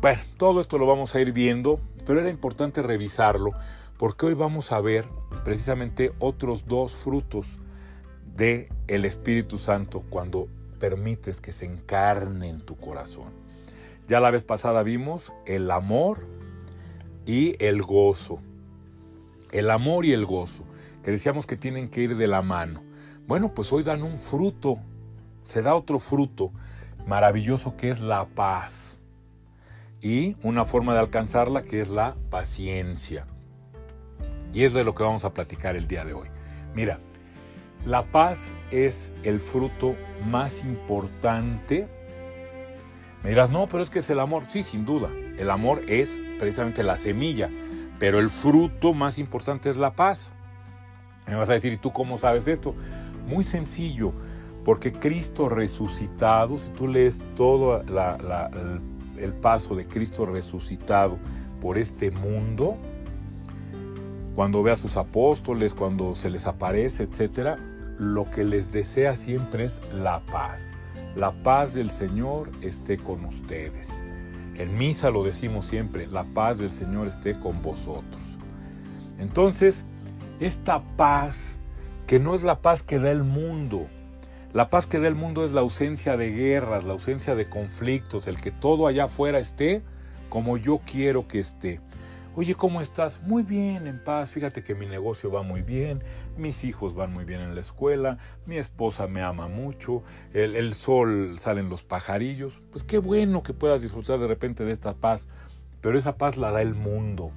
Bueno, 0.00 0.20
todo 0.36 0.60
esto 0.60 0.78
lo 0.78 0.86
vamos 0.86 1.14
a 1.14 1.20
ir 1.20 1.32
viendo, 1.32 1.80
pero 2.06 2.20
era 2.20 2.30
importante 2.30 2.82
revisarlo 2.82 3.52
porque 3.98 4.26
hoy 4.26 4.34
vamos 4.34 4.72
a 4.72 4.80
ver 4.80 5.06
precisamente 5.44 6.12
otros 6.18 6.66
dos 6.66 6.92
frutos 6.92 7.58
de 8.34 8.68
el 8.90 9.04
Espíritu 9.04 9.56
Santo 9.56 10.04
cuando 10.10 10.48
permites 10.80 11.40
que 11.40 11.52
se 11.52 11.64
encarne 11.64 12.48
en 12.48 12.58
tu 12.58 12.76
corazón. 12.76 13.30
Ya 14.08 14.18
la 14.18 14.32
vez 14.32 14.42
pasada 14.42 14.82
vimos 14.82 15.32
el 15.46 15.70
amor 15.70 16.26
y 17.24 17.54
el 17.64 17.82
gozo. 17.82 18.40
El 19.52 19.70
amor 19.70 20.04
y 20.04 20.12
el 20.12 20.26
gozo, 20.26 20.64
que 21.04 21.12
decíamos 21.12 21.46
que 21.46 21.56
tienen 21.56 21.86
que 21.86 22.02
ir 22.02 22.16
de 22.16 22.26
la 22.26 22.42
mano. 22.42 22.82
Bueno, 23.28 23.54
pues 23.54 23.72
hoy 23.72 23.84
dan 23.84 24.02
un 24.02 24.16
fruto, 24.16 24.78
se 25.44 25.62
da 25.62 25.74
otro 25.76 26.00
fruto 26.00 26.50
maravilloso 27.06 27.76
que 27.76 27.90
es 27.90 28.00
la 28.00 28.26
paz. 28.26 28.96
y 30.02 30.34
una 30.42 30.64
forma 30.64 30.94
de 30.94 31.00
alcanzarla 31.00 31.62
que 31.62 31.80
es 31.80 31.90
la 31.90 32.16
paciencia. 32.30 33.26
Y 34.52 34.64
es 34.64 34.72
de 34.72 34.82
lo 34.82 34.94
que 34.94 35.02
vamos 35.02 35.24
a 35.24 35.34
platicar 35.34 35.76
el 35.76 35.86
día 35.86 36.04
de 36.06 36.14
hoy. 36.14 36.28
Mira, 36.74 37.00
la 37.86 38.04
paz 38.04 38.52
es 38.70 39.12
el 39.22 39.40
fruto 39.40 39.96
más 40.26 40.62
importante. 40.64 41.88
Me 43.22 43.30
dirás, 43.30 43.50
no, 43.50 43.66
pero 43.66 43.82
es 43.82 43.90
que 43.90 44.00
es 44.00 44.10
el 44.10 44.20
amor. 44.20 44.44
Sí, 44.48 44.62
sin 44.62 44.84
duda. 44.84 45.08
El 45.38 45.50
amor 45.50 45.82
es 45.88 46.20
precisamente 46.38 46.82
la 46.82 46.96
semilla, 46.96 47.50
pero 47.98 48.18
el 48.18 48.28
fruto 48.28 48.92
más 48.92 49.18
importante 49.18 49.70
es 49.70 49.76
la 49.76 49.92
paz. 49.92 50.32
Me 51.26 51.34
vas 51.34 51.48
a 51.48 51.54
decir, 51.54 51.72
¿y 51.72 51.76
tú 51.76 51.92
cómo 51.92 52.18
sabes 52.18 52.48
esto? 52.48 52.74
Muy 53.26 53.44
sencillo, 53.44 54.12
porque 54.64 54.92
Cristo 54.92 55.48
resucitado, 55.48 56.58
si 56.58 56.70
tú 56.70 56.88
lees 56.88 57.24
todo 57.36 57.82
el 59.16 59.34
paso 59.34 59.74
de 59.74 59.86
Cristo 59.86 60.26
resucitado 60.26 61.18
por 61.60 61.78
este 61.78 62.10
mundo, 62.10 62.76
cuando 64.34 64.62
ve 64.62 64.72
a 64.72 64.76
sus 64.76 64.96
apóstoles, 64.96 65.74
cuando 65.74 66.14
se 66.14 66.30
les 66.30 66.46
aparece, 66.46 67.04
etcétera, 67.04 67.58
lo 68.00 68.30
que 68.30 68.44
les 68.44 68.72
desea 68.72 69.14
siempre 69.14 69.66
es 69.66 69.78
la 69.92 70.20
paz. 70.32 70.72
La 71.14 71.32
paz 71.42 71.74
del 71.74 71.90
Señor 71.90 72.50
esté 72.62 72.96
con 72.96 73.26
ustedes. 73.26 74.00
En 74.56 74.76
misa 74.78 75.10
lo 75.10 75.22
decimos 75.22 75.66
siempre, 75.66 76.06
la 76.06 76.24
paz 76.24 76.58
del 76.58 76.72
Señor 76.72 77.08
esté 77.08 77.38
con 77.38 77.60
vosotros. 77.60 78.22
Entonces, 79.18 79.84
esta 80.40 80.82
paz, 80.96 81.58
que 82.06 82.18
no 82.18 82.34
es 82.34 82.42
la 82.42 82.62
paz 82.62 82.82
que 82.82 82.98
da 82.98 83.10
el 83.10 83.22
mundo, 83.22 83.86
la 84.54 84.70
paz 84.70 84.86
que 84.86 84.98
da 84.98 85.06
el 85.06 85.14
mundo 85.14 85.44
es 85.44 85.52
la 85.52 85.60
ausencia 85.60 86.16
de 86.16 86.30
guerras, 86.30 86.84
la 86.84 86.94
ausencia 86.94 87.34
de 87.34 87.50
conflictos, 87.50 88.26
el 88.26 88.40
que 88.40 88.50
todo 88.50 88.86
allá 88.86 89.04
afuera 89.04 89.38
esté 89.38 89.82
como 90.30 90.56
yo 90.56 90.80
quiero 90.86 91.28
que 91.28 91.38
esté. 91.38 91.80
Oye, 92.36 92.54
¿cómo 92.54 92.80
estás? 92.80 93.20
Muy 93.22 93.42
bien, 93.42 93.88
en 93.88 93.98
paz. 93.98 94.30
Fíjate 94.30 94.62
que 94.62 94.76
mi 94.76 94.86
negocio 94.86 95.32
va 95.32 95.42
muy 95.42 95.62
bien, 95.62 96.04
mis 96.36 96.62
hijos 96.62 96.94
van 96.94 97.12
muy 97.12 97.24
bien 97.24 97.40
en 97.40 97.56
la 97.56 97.60
escuela, 97.60 98.18
mi 98.46 98.56
esposa 98.56 99.08
me 99.08 99.20
ama 99.20 99.48
mucho, 99.48 100.04
el, 100.32 100.72
sol 100.74 101.40
salen 101.40 101.68
los 101.68 101.82
pajarillos. 101.82 102.62
Pues 102.70 102.84
qué 102.84 102.98
bueno 102.98 103.42
que 103.42 103.52
puedas 103.52 103.82
disfrutar 103.82 104.20
de 104.20 104.28
repente 104.28 104.64
de 104.64 104.70
esta 104.70 104.92
paz, 104.92 105.26
pero 105.80 105.98
esa 105.98 106.18
paz 106.18 106.36
la 106.36 106.52
da 106.52 106.62
el 106.62 106.76
mundo. 106.76 107.32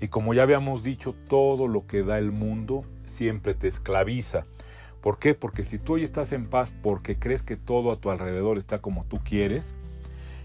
Y 0.00 0.08
como 0.08 0.32
ya 0.32 0.42
habíamos 0.42 0.82
dicho, 0.82 1.14
todo 1.28 1.68
lo 1.68 1.86
que 1.86 2.02
da 2.02 2.18
el 2.18 2.32
mundo 2.32 2.86
siempre 3.04 3.52
te 3.52 3.68
esclaviza. 3.68 4.46
¿Por 5.02 5.18
qué? 5.18 5.34
Porque 5.34 5.64
si 5.64 5.78
tú 5.78 5.94
hoy 5.94 6.02
estás 6.02 6.32
en 6.32 6.46
paz 6.46 6.72
porque 6.82 7.18
crees 7.18 7.42
que 7.42 7.58
todo 7.58 7.92
a 7.92 8.00
tu 8.00 8.10
alrededor 8.10 8.56
está 8.56 8.80
como 8.80 9.04
tú 9.04 9.20
quieres, 9.22 9.74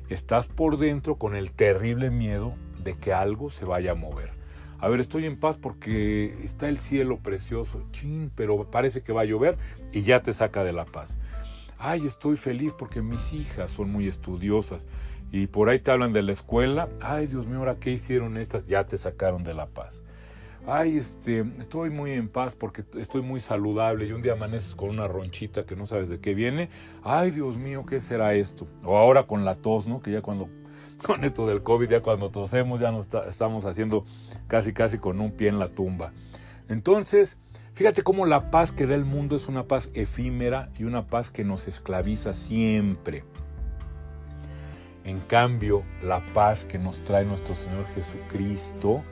estás 0.10 0.50
por 0.50 0.78
dentro 0.78 1.16
con 1.16 1.34
el 1.34 1.52
terrible 1.52 2.10
miedo 2.10 2.56
de 2.84 2.98
que 2.98 3.14
algo 3.14 3.50
se 3.50 3.66
vaya 3.66 3.92
a 3.92 3.96
mover. 3.96 4.32
A 4.80 4.88
ver, 4.88 5.02
estoy 5.02 5.26
en 5.26 5.38
paz 5.38 5.58
porque 5.58 6.38
está 6.42 6.70
el 6.70 6.78
cielo 6.78 7.18
precioso, 7.18 7.84
chin, 7.92 8.32
pero 8.34 8.72
parece 8.72 9.02
que 9.02 9.12
va 9.12 9.22
a 9.22 9.26
llover 9.26 9.58
y 9.92 10.02
ya 10.02 10.24
te 10.24 10.32
saca 10.32 10.64
de 10.64 10.72
la 10.72 10.86
paz. 10.86 11.18
Ay, 11.78 12.06
estoy 12.06 12.38
feliz 12.38 12.74
porque 12.78 13.02
mis 13.02 13.34
hijas 13.34 13.72
son 13.72 13.92
muy 13.92 14.08
estudiosas 14.08 14.88
y 15.32 15.48
por 15.48 15.70
ahí 15.70 15.80
te 15.80 15.92
hablan 15.92 16.14
de 16.14 16.24
la 16.24 16.32
escuela. 16.32 16.90
Ay, 17.02 17.28
Dios 17.28 17.46
mío, 17.46 17.60
ahora 17.60 17.76
qué 17.80 17.92
hicieron 17.92 18.38
estas, 18.38 18.66
ya 18.66 18.86
te 18.86 18.98
sacaron 18.98 19.44
de 19.44 19.54
la 19.54 19.68
paz. 19.68 20.04
Ay, 20.66 20.98
este, 20.98 21.46
estoy 21.58 21.90
muy 21.90 22.12
en 22.12 22.30
paz 22.30 22.56
porque 22.56 22.84
estoy 22.98 23.22
muy 23.22 23.40
saludable 23.40 24.06
y 24.06 24.12
un 24.12 24.22
día 24.22 24.34
amaneces 24.34 24.76
con 24.76 24.90
una 24.90 25.08
ronchita 25.08 25.66
que 25.66 25.76
no 25.76 25.88
sabes 25.88 26.10
de 26.10 26.20
qué 26.20 26.34
viene. 26.34 26.70
Ay, 27.04 27.32
Dios 27.32 27.58
mío, 27.58 27.86
¿qué 27.86 28.02
será 28.02 28.34
esto? 28.34 28.68
O 28.84 28.98
ahora 28.98 29.24
con 29.24 29.46
la 29.46 29.56
tos, 29.56 29.88
¿no? 29.88 30.02
Que 30.02 30.12
ya 30.12 30.22
cuando 30.22 30.50
con 31.06 31.24
esto 31.24 31.48
del 31.48 31.64
COVID, 31.64 31.90
ya 31.90 32.02
cuando 32.02 32.30
tosemos, 32.30 32.80
ya 32.80 32.92
nos 32.92 33.08
estamos 33.28 33.66
haciendo 33.66 34.06
casi 34.48 34.74
casi 34.74 34.98
con 34.98 35.20
un 35.22 35.32
pie 35.32 35.50
en 35.50 35.60
la 35.60 35.68
tumba. 35.68 36.12
Entonces, 36.68 37.38
fíjate 37.74 38.04
cómo 38.04 38.26
la 38.26 38.52
paz 38.52 38.72
que 38.72 38.86
da 38.86 38.96
el 38.96 39.06
mundo 39.06 39.36
es 39.36 39.48
una 39.48 39.68
paz 39.68 39.90
efímera 39.94 40.70
y 40.78 40.84
una 40.84 41.08
paz 41.08 41.30
que 41.30 41.44
nos 41.44 41.68
esclaviza 41.68 42.34
siempre. 42.34 43.24
En 45.04 45.20
cambio, 45.22 45.84
la 46.04 46.24
paz 46.34 46.66
que 46.66 46.78
nos 46.78 47.04
trae 47.04 47.26
nuestro 47.26 47.56
Señor 47.56 47.88
Jesucristo 47.96 49.04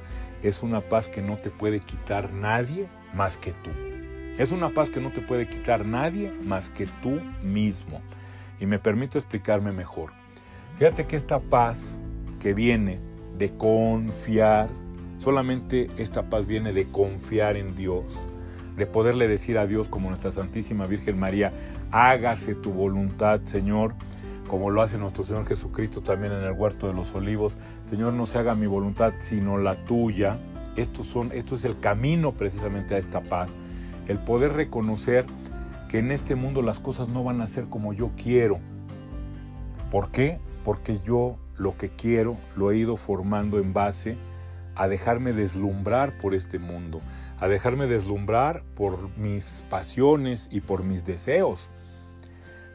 es 0.44 0.62
una 0.62 0.82
paz 0.82 1.08
que 1.08 1.22
no 1.22 1.38
te 1.38 1.50
puede 1.50 1.80
quitar 1.80 2.32
nadie 2.34 2.88
más 3.14 3.38
que 3.38 3.54
tú. 3.54 3.72
Es 4.38 4.52
una 4.52 4.70
paz 4.70 4.92
que 4.92 5.02
no 5.02 5.12
te 5.12 5.22
puede 5.22 5.48
quitar 5.48 5.86
nadie 5.86 6.32
más 6.32 6.70
que 6.70 6.86
tú 7.02 7.20
mismo. 7.42 8.02
Y 8.60 8.68
me 8.68 8.78
permito 8.78 9.18
explicarme 9.18 9.72
mejor. 9.72 10.12
Fíjate 10.78 11.08
que 11.08 11.16
esta 11.16 11.40
paz 11.40 12.00
que 12.40 12.54
viene 12.54 13.00
de 13.40 13.52
confiar, 13.58 14.70
solamente 15.18 15.90
esta 15.98 16.30
paz 16.30 16.46
viene 16.46 16.72
de 16.72 16.86
confiar 16.92 17.58
en 17.58 17.76
Dios, 17.76 18.06
de 18.76 18.86
poderle 18.86 19.28
decir 19.28 19.58
a 19.58 19.66
Dios 19.66 19.88
como 19.88 20.10
nuestra 20.10 20.32
Santísima 20.32 20.86
Virgen 20.86 21.18
María, 21.18 21.52
hágase 21.92 22.54
tu 22.54 22.72
voluntad, 22.74 23.42
Señor, 23.44 23.96
como 24.48 24.70
lo 24.70 24.84
hace 24.84 25.00
nuestro 25.00 25.24
Señor 25.24 25.48
Jesucristo 25.48 26.02
también 26.02 26.32
en 26.32 26.44
el 26.44 26.52
huerto 26.52 26.86
de 26.86 26.94
los 26.94 27.12
olivos. 27.16 27.58
Señor, 27.86 28.14
no 28.14 28.28
se 28.28 28.38
haga 28.38 28.54
mi 28.54 28.68
voluntad, 28.68 29.14
sino 29.18 29.58
la 29.58 29.74
tuya. 29.88 30.38
Estos 30.76 31.08
son, 31.08 31.32
esto 31.32 31.56
es 31.56 31.66
el 31.66 31.80
camino 31.80 32.34
precisamente 32.34 32.94
a 32.94 33.00
esta 33.00 33.24
paz. 33.24 33.58
El 34.08 34.20
poder 34.20 34.54
reconocer 34.54 35.26
que 35.90 35.98
en 35.98 36.12
este 36.12 36.36
mundo 36.36 36.62
las 36.62 36.80
cosas 36.80 37.10
no 37.10 37.24
van 37.24 37.42
a 37.42 37.48
ser 37.48 37.66
como 37.66 37.94
yo 37.94 38.12
quiero. 38.16 38.60
¿Por 39.90 40.12
qué? 40.12 40.40
Porque 40.68 41.00
yo 41.00 41.38
lo 41.56 41.78
que 41.78 41.88
quiero 41.88 42.36
lo 42.58 42.72
he 42.72 42.78
ido 42.78 42.98
formando 42.98 43.58
en 43.58 43.72
base 43.72 44.18
a 44.76 44.90
dejarme 44.90 45.32
deslumbrar 45.32 46.18
por 46.18 46.34
este 46.34 46.60
mundo, 46.60 47.00
a 47.40 47.48
dejarme 47.48 47.88
deslumbrar 47.88 48.66
por 48.76 49.18
mis 49.18 49.64
pasiones 49.70 50.50
y 50.52 50.60
por 50.60 50.84
mis 50.84 51.06
deseos. 51.06 51.70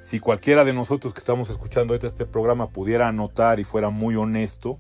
Si 0.00 0.20
cualquiera 0.20 0.64
de 0.64 0.72
nosotros 0.72 1.12
que 1.12 1.18
estamos 1.18 1.50
escuchando 1.50 1.94
este 1.94 2.24
programa 2.24 2.70
pudiera 2.70 3.08
anotar 3.08 3.60
y 3.60 3.64
fuera 3.64 3.90
muy 3.90 4.16
honesto, 4.16 4.78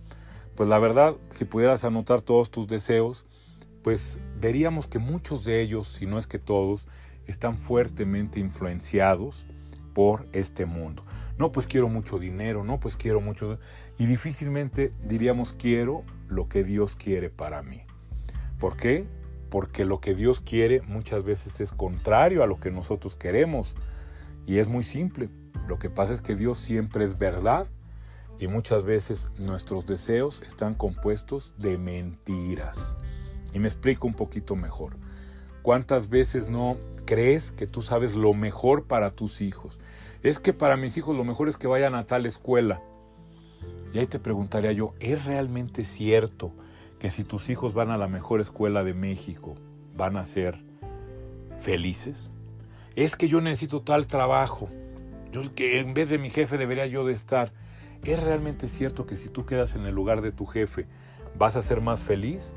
pues 0.54 0.70
la 0.70 0.78
verdad, 0.78 1.14
si 1.28 1.44
pudieras 1.44 1.84
anotar 1.84 2.22
todos 2.22 2.50
tus 2.50 2.66
deseos, 2.66 3.26
pues 3.82 4.20
veríamos 4.40 4.88
que 4.88 4.98
muchos 4.98 5.44
de 5.44 5.60
ellos, 5.60 5.86
si 5.86 6.06
no 6.06 6.16
es 6.16 6.26
que 6.26 6.38
todos, 6.38 6.86
están 7.26 7.58
fuertemente 7.58 8.40
influenciados 8.40 9.44
por 9.92 10.26
este 10.32 10.64
mundo. 10.64 11.04
No, 11.38 11.52
pues 11.52 11.66
quiero 11.66 11.88
mucho 11.88 12.18
dinero, 12.18 12.64
no, 12.64 12.78
pues 12.78 12.96
quiero 12.96 13.20
mucho... 13.20 13.58
Y 13.98 14.06
difícilmente 14.06 14.92
diríamos 15.02 15.52
quiero 15.52 16.04
lo 16.28 16.48
que 16.48 16.64
Dios 16.64 16.96
quiere 16.96 17.30
para 17.30 17.62
mí. 17.62 17.82
¿Por 18.58 18.76
qué? 18.76 19.06
Porque 19.50 19.84
lo 19.84 20.00
que 20.00 20.14
Dios 20.14 20.40
quiere 20.40 20.82
muchas 20.82 21.24
veces 21.24 21.60
es 21.60 21.72
contrario 21.72 22.42
a 22.42 22.46
lo 22.46 22.60
que 22.60 22.70
nosotros 22.70 23.16
queremos. 23.16 23.74
Y 24.46 24.58
es 24.58 24.68
muy 24.68 24.84
simple. 24.84 25.28
Lo 25.68 25.78
que 25.78 25.90
pasa 25.90 26.12
es 26.12 26.20
que 26.20 26.34
Dios 26.34 26.58
siempre 26.58 27.04
es 27.04 27.18
verdad 27.18 27.66
y 28.38 28.48
muchas 28.48 28.82
veces 28.82 29.28
nuestros 29.38 29.86
deseos 29.86 30.42
están 30.42 30.74
compuestos 30.74 31.52
de 31.58 31.78
mentiras. 31.78 32.96
Y 33.52 33.58
me 33.58 33.68
explico 33.68 34.06
un 34.06 34.14
poquito 34.14 34.56
mejor. 34.56 34.96
¿Cuántas 35.62 36.08
veces 36.08 36.48
no 36.48 36.76
crees 37.04 37.52
que 37.52 37.66
tú 37.66 37.82
sabes 37.82 38.16
lo 38.16 38.34
mejor 38.34 38.86
para 38.86 39.10
tus 39.10 39.40
hijos? 39.40 39.78
Es 40.22 40.38
que 40.38 40.52
para 40.52 40.76
mis 40.76 40.96
hijos 40.96 41.16
lo 41.16 41.24
mejor 41.24 41.48
es 41.48 41.56
que 41.56 41.66
vayan 41.66 41.94
a 41.94 42.06
tal 42.06 42.26
escuela. 42.26 42.82
Y 43.92 43.98
ahí 43.98 44.06
te 44.06 44.18
preguntaría 44.18 44.72
yo, 44.72 44.94
¿es 45.00 45.24
realmente 45.24 45.84
cierto 45.84 46.52
que 46.98 47.10
si 47.10 47.24
tus 47.24 47.50
hijos 47.50 47.74
van 47.74 47.90
a 47.90 47.98
la 47.98 48.06
mejor 48.06 48.40
escuela 48.40 48.84
de 48.84 48.94
México, 48.94 49.56
van 49.96 50.16
a 50.16 50.24
ser 50.24 50.64
felices? 51.60 52.30
Es 52.94 53.16
que 53.16 53.28
yo 53.28 53.40
necesito 53.40 53.82
tal 53.82 54.06
trabajo. 54.06 54.70
Yo 55.32 55.42
que 55.54 55.80
en 55.80 55.92
vez 55.92 56.10
de 56.10 56.18
mi 56.18 56.30
jefe 56.30 56.56
debería 56.56 56.86
yo 56.86 57.04
de 57.04 57.12
estar. 57.12 57.52
¿Es 58.04 58.22
realmente 58.22 58.68
cierto 58.68 59.06
que 59.06 59.16
si 59.16 59.28
tú 59.28 59.44
quedas 59.44 59.74
en 59.74 59.86
el 59.86 59.94
lugar 59.94 60.22
de 60.22 60.32
tu 60.32 60.46
jefe, 60.46 60.86
vas 61.36 61.56
a 61.56 61.62
ser 61.62 61.80
más 61.80 62.02
feliz? 62.02 62.54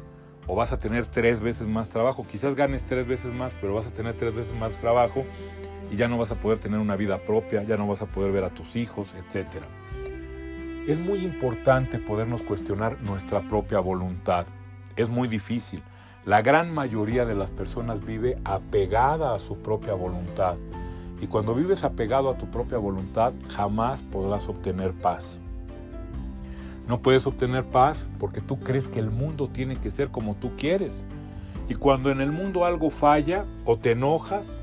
o 0.47 0.55
vas 0.55 0.73
a 0.73 0.79
tener 0.79 1.05
tres 1.05 1.41
veces 1.41 1.67
más 1.67 1.89
trabajo. 1.89 2.25
Quizás 2.27 2.55
ganes 2.55 2.85
tres 2.85 3.07
veces 3.07 3.33
más, 3.33 3.53
pero 3.59 3.73
vas 3.73 3.87
a 3.87 3.93
tener 3.93 4.13
tres 4.13 4.35
veces 4.35 4.53
más 4.53 4.77
trabajo 4.77 5.25
ya 5.95 6.07
no 6.07 6.17
vas 6.17 6.31
a 6.31 6.35
poder 6.35 6.59
tener 6.59 6.79
una 6.79 6.95
vida 6.95 7.19
propia, 7.19 7.63
ya 7.63 7.77
no 7.77 7.87
vas 7.87 8.01
a 8.01 8.05
poder 8.07 8.31
ver 8.31 8.43
a 8.43 8.49
tus 8.49 8.75
hijos, 8.75 9.13
etc. 9.15 9.63
Es 10.87 10.99
muy 10.99 11.19
importante 11.19 11.99
podernos 11.99 12.43
cuestionar 12.43 13.01
nuestra 13.01 13.41
propia 13.41 13.79
voluntad. 13.79 14.45
Es 14.95 15.09
muy 15.09 15.27
difícil. 15.27 15.81
La 16.25 16.41
gran 16.41 16.73
mayoría 16.73 17.25
de 17.25 17.35
las 17.35 17.51
personas 17.51 18.03
vive 18.03 18.37
apegada 18.45 19.35
a 19.35 19.39
su 19.39 19.57
propia 19.57 19.93
voluntad. 19.93 20.57
Y 21.21 21.27
cuando 21.27 21.55
vives 21.55 21.83
apegado 21.83 22.29
a 22.29 22.37
tu 22.37 22.49
propia 22.49 22.77
voluntad, 22.77 23.33
jamás 23.49 24.03
podrás 24.03 24.47
obtener 24.47 24.93
paz. 24.93 25.39
No 26.87 27.01
puedes 27.01 27.25
obtener 27.25 27.63
paz 27.63 28.09
porque 28.19 28.41
tú 28.41 28.59
crees 28.59 28.87
que 28.87 28.99
el 28.99 29.09
mundo 29.09 29.47
tiene 29.47 29.75
que 29.75 29.91
ser 29.91 30.09
como 30.09 30.35
tú 30.35 30.51
quieres. 30.55 31.05
Y 31.67 31.75
cuando 31.75 32.11
en 32.11 32.21
el 32.21 32.31
mundo 32.31 32.65
algo 32.65 32.91
falla 32.91 33.45
o 33.65 33.77
te 33.77 33.91
enojas, 33.91 34.61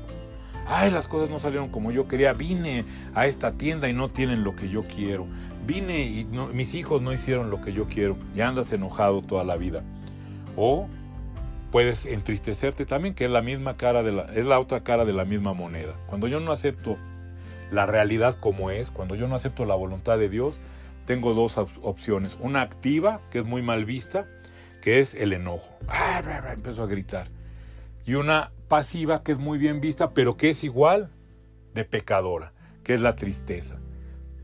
ay, 0.67 0.91
las 0.91 1.07
cosas 1.07 1.29
no 1.29 1.39
salieron 1.39 1.69
como 1.69 1.91
yo 1.91 2.07
quería, 2.07 2.33
vine 2.33 2.85
a 3.13 3.27
esta 3.27 3.51
tienda 3.51 3.89
y 3.89 3.93
no 3.93 4.09
tienen 4.09 4.43
lo 4.43 4.55
que 4.55 4.69
yo 4.69 4.83
quiero. 4.83 5.25
vine 5.65 6.03
y 6.05 6.25
mis 6.53 6.75
hijos 6.75 7.01
no 7.01 7.13
hicieron 7.13 7.49
lo 7.49 7.61
que 7.61 7.71
yo 7.73 7.87
quiero 7.87 8.17
y 8.35 8.41
andas 8.41 8.71
enojado 8.73 9.21
toda 9.21 9.43
la 9.43 9.55
vida. 9.55 9.83
O 10.55 10.87
puedes 11.71 12.05
entristecerte 12.05 12.85
también, 12.85 13.15
que 13.15 13.25
es 13.25 13.31
la 13.31 13.41
misma 13.41 13.77
cara 13.77 14.03
de 14.03 14.11
la, 14.11 14.23
es 14.35 14.45
la 14.45 14.59
otra 14.59 14.83
cara 14.83 15.05
de 15.05 15.13
la 15.13 15.25
misma 15.25 15.53
moneda. 15.53 15.95
Cuando 16.05 16.27
yo 16.27 16.39
no 16.39 16.51
acepto 16.51 16.97
la 17.71 17.85
realidad 17.85 18.35
como 18.39 18.69
es, 18.69 18.91
cuando 18.91 19.15
yo 19.15 19.27
no 19.27 19.35
acepto 19.35 19.65
la 19.65 19.73
voluntad 19.73 20.19
de 20.19 20.29
Dios, 20.29 20.59
tengo 21.05 21.33
dos 21.33 21.57
opciones. 21.57 22.37
Una 22.39 22.61
activa, 22.61 23.21
que 23.31 23.39
es 23.39 23.45
muy 23.45 23.61
mal 23.61 23.85
vista, 23.85 24.27
que 24.83 24.99
es 24.99 25.15
el 25.15 25.33
enojo. 25.33 25.73
Ah, 25.87 26.21
a 26.21 26.85
gritar. 26.85 27.27
Y 28.05 28.15
una 28.15 28.51
pasiva, 28.73 29.21
que 29.21 29.31
es 29.31 29.37
muy 29.37 29.59
bien 29.59 29.81
vista, 29.81 30.15
pero 30.15 30.35
que 30.35 30.49
es 30.49 30.63
igual 30.63 31.11
de 31.75 31.85
pecadora, 31.85 32.53
que 32.83 32.95
es 32.95 33.01
la 33.01 33.15
tristeza. 33.15 33.77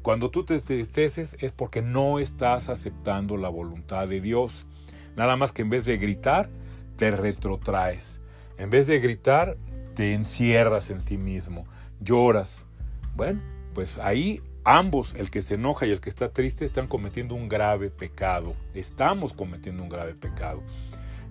Cuando 0.03 0.29
tú 0.29 0.45
te 0.45 0.53
entristeces 0.53 1.35
es 1.39 1.51
porque 1.51 1.81
no 1.81 2.19
estás 2.19 2.69
aceptando 2.69 3.37
la 3.37 3.49
voluntad 3.49 4.07
de 4.07 4.21
Dios. 4.21 4.67
Nada 5.15 5.35
más 5.35 5.51
que 5.51 5.63
en 5.63 5.71
vez 5.71 5.85
de 5.85 5.97
gritar, 5.97 6.47
te 6.95 7.09
retrotraes. 7.09 8.21
En 8.59 8.69
vez 8.69 8.85
de 8.85 8.99
gritar, 8.99 9.57
te 9.95 10.13
encierras 10.13 10.91
en 10.91 11.01
ti 11.03 11.17
mismo, 11.17 11.65
lloras. 11.99 12.67
Bueno, 13.15 13.41
pues 13.73 13.97
ahí 13.97 14.43
ambos, 14.63 15.15
el 15.15 15.31
que 15.31 15.41
se 15.41 15.55
enoja 15.55 15.87
y 15.87 15.91
el 15.91 16.01
que 16.01 16.09
está 16.09 16.31
triste, 16.31 16.65
están 16.65 16.85
cometiendo 16.85 17.33
un 17.33 17.49
grave 17.49 17.89
pecado. 17.89 18.53
Estamos 18.75 19.33
cometiendo 19.33 19.81
un 19.81 19.89
grave 19.89 20.13
pecado. 20.13 20.61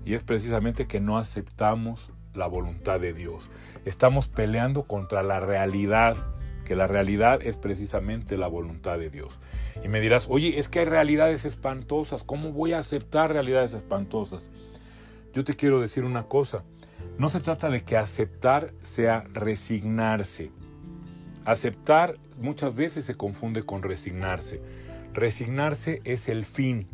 Y 0.04 0.14
es 0.14 0.24
precisamente 0.24 0.88
que 0.88 0.98
no 0.98 1.16
aceptamos 1.16 2.10
la 2.38 2.46
voluntad 2.46 3.00
de 3.00 3.12
Dios. 3.12 3.50
Estamos 3.84 4.28
peleando 4.28 4.84
contra 4.84 5.22
la 5.22 5.40
realidad 5.40 6.16
que 6.64 6.76
la 6.76 6.86
realidad 6.86 7.40
es 7.42 7.56
precisamente 7.56 8.36
la 8.36 8.46
voluntad 8.46 8.98
de 8.98 9.08
Dios. 9.08 9.38
Y 9.82 9.88
me 9.88 10.00
dirás, 10.00 10.26
oye, 10.28 10.58
es 10.58 10.68
que 10.68 10.80
hay 10.80 10.84
realidades 10.84 11.46
espantosas, 11.46 12.24
¿cómo 12.24 12.52
voy 12.52 12.74
a 12.74 12.78
aceptar 12.78 13.32
realidades 13.32 13.72
espantosas? 13.72 14.50
Yo 15.32 15.44
te 15.44 15.54
quiero 15.54 15.80
decir 15.80 16.04
una 16.04 16.24
cosa, 16.24 16.64
no 17.16 17.30
se 17.30 17.40
trata 17.40 17.70
de 17.70 17.82
que 17.84 17.96
aceptar 17.96 18.74
sea 18.82 19.24
resignarse. 19.32 20.52
Aceptar 21.46 22.18
muchas 22.38 22.74
veces 22.74 23.06
se 23.06 23.16
confunde 23.16 23.62
con 23.62 23.82
resignarse. 23.82 24.60
Resignarse 25.14 26.02
es 26.04 26.28
el 26.28 26.44
fin. 26.44 26.86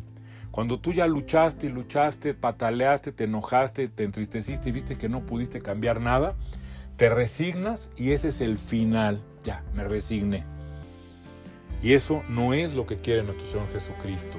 Cuando 0.55 0.79
tú 0.79 0.93
ya 0.93 1.05
luchaste, 1.05 1.67
luchaste, 1.67 2.33
pataleaste, 2.33 3.11
te 3.11 3.25
enojaste, 3.25 3.89
te 3.89 4.05
entristeciste 4.05 4.69
y 4.69 4.71
viste 4.71 4.97
que 4.97 5.09
no 5.09 5.25
pudiste 5.25 5.59
cambiar 5.59 5.99
nada, 5.99 6.33
te 6.95 7.09
resignas 7.09 7.89
y 7.97 8.13
ese 8.13 8.29
es 8.29 8.39
el 8.39 8.57
final 8.57 9.21
ya, 9.43 9.65
me 9.73 9.83
resigné. 9.83 10.45
Y 11.83 11.91
eso 11.91 12.23
no 12.29 12.53
es 12.53 12.73
lo 12.73 12.85
que 12.85 12.95
quiere 12.95 13.21
nuestro 13.23 13.45
Señor 13.45 13.67
Jesucristo. 13.67 14.37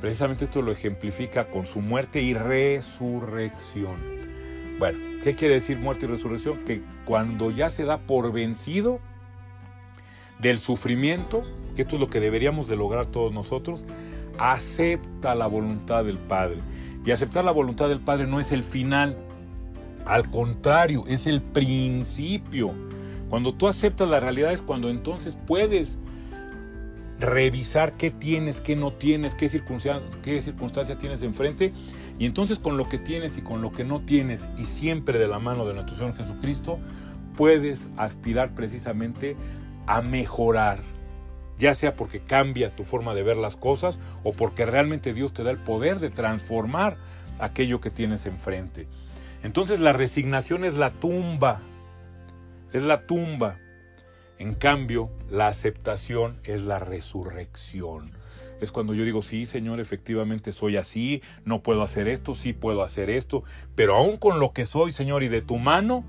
Precisamente 0.00 0.46
esto 0.46 0.62
lo 0.62 0.72
ejemplifica 0.72 1.44
con 1.44 1.66
su 1.66 1.82
muerte 1.82 2.22
y 2.22 2.32
resurrección. 2.32 3.96
Bueno, 4.78 4.98
¿qué 5.22 5.34
quiere 5.34 5.56
decir 5.56 5.76
muerte 5.76 6.06
y 6.06 6.08
resurrección? 6.08 6.64
Que 6.64 6.80
cuando 7.04 7.50
ya 7.50 7.68
se 7.68 7.84
da 7.84 7.98
por 7.98 8.32
vencido 8.32 8.98
del 10.38 10.58
sufrimiento, 10.58 11.42
que 11.76 11.82
esto 11.82 11.96
es 11.96 12.00
lo 12.00 12.08
que 12.08 12.18
deberíamos 12.18 12.66
de 12.66 12.76
lograr 12.76 13.04
todos 13.04 13.30
nosotros, 13.30 13.84
acepta 14.40 15.36
la 15.36 15.46
voluntad 15.46 16.04
del 16.04 16.18
Padre. 16.18 16.56
Y 17.04 17.12
aceptar 17.12 17.44
la 17.44 17.52
voluntad 17.52 17.88
del 17.88 18.00
Padre 18.00 18.26
no 18.26 18.40
es 18.40 18.50
el 18.50 18.64
final, 18.64 19.16
al 20.04 20.28
contrario, 20.30 21.04
es 21.06 21.28
el 21.28 21.40
principio 21.40 22.74
cuando 23.30 23.54
tú 23.54 23.68
aceptas 23.68 24.08
la 24.08 24.18
realidad 24.18 24.52
es 24.52 24.60
cuando 24.60 24.90
entonces 24.90 25.38
puedes 25.46 25.98
revisar 27.20 27.96
qué 27.96 28.10
tienes, 28.10 28.60
qué 28.60 28.74
no 28.74 28.92
tienes, 28.92 29.36
qué 29.36 29.48
circunstancia, 29.48 30.20
qué 30.24 30.42
circunstancia 30.42 30.98
tienes 30.98 31.22
enfrente. 31.22 31.72
Y 32.18 32.26
entonces 32.26 32.58
con 32.58 32.76
lo 32.76 32.88
que 32.88 32.98
tienes 32.98 33.38
y 33.38 33.40
con 33.40 33.62
lo 33.62 33.72
que 33.72 33.84
no 33.84 34.00
tienes, 34.00 34.48
y 34.58 34.64
siempre 34.64 35.20
de 35.20 35.28
la 35.28 35.38
mano 35.38 35.64
de 35.64 35.74
nuestro 35.74 35.96
Señor 35.96 36.16
Jesucristo, 36.16 36.78
puedes 37.36 37.88
aspirar 37.96 38.52
precisamente 38.52 39.36
a 39.86 40.02
mejorar. 40.02 40.80
Ya 41.60 41.74
sea 41.74 41.94
porque 41.94 42.18
cambia 42.18 42.74
tu 42.74 42.82
forma 42.82 43.14
de 43.14 43.22
ver 43.22 43.36
las 43.36 43.54
cosas 43.54 44.00
o 44.24 44.32
porque 44.32 44.66
realmente 44.66 45.14
Dios 45.14 45.32
te 45.32 45.44
da 45.44 45.52
el 45.52 45.58
poder 45.58 46.00
de 46.00 46.10
transformar 46.10 46.96
aquello 47.38 47.80
que 47.80 47.90
tienes 47.90 48.26
enfrente. 48.26 48.88
Entonces 49.44 49.78
la 49.78 49.92
resignación 49.92 50.64
es 50.64 50.74
la 50.74 50.90
tumba 50.90 51.60
es 52.72 52.82
la 52.82 53.06
tumba. 53.06 53.56
En 54.38 54.54
cambio, 54.54 55.10
la 55.30 55.48
aceptación 55.48 56.40
es 56.44 56.62
la 56.62 56.78
resurrección. 56.78 58.12
Es 58.60 58.72
cuando 58.72 58.94
yo 58.94 59.04
digo, 59.04 59.22
sí, 59.22 59.46
Señor, 59.46 59.80
efectivamente 59.80 60.52
soy 60.52 60.76
así, 60.76 61.22
no 61.44 61.62
puedo 61.62 61.82
hacer 61.82 62.08
esto, 62.08 62.34
sí 62.34 62.52
puedo 62.52 62.82
hacer 62.82 63.10
esto, 63.10 63.42
pero 63.74 63.96
aún 63.96 64.18
con 64.18 64.38
lo 64.38 64.52
que 64.52 64.66
soy, 64.66 64.92
Señor, 64.92 65.22
y 65.22 65.28
de 65.28 65.40
tu 65.40 65.56
mano, 65.56 66.04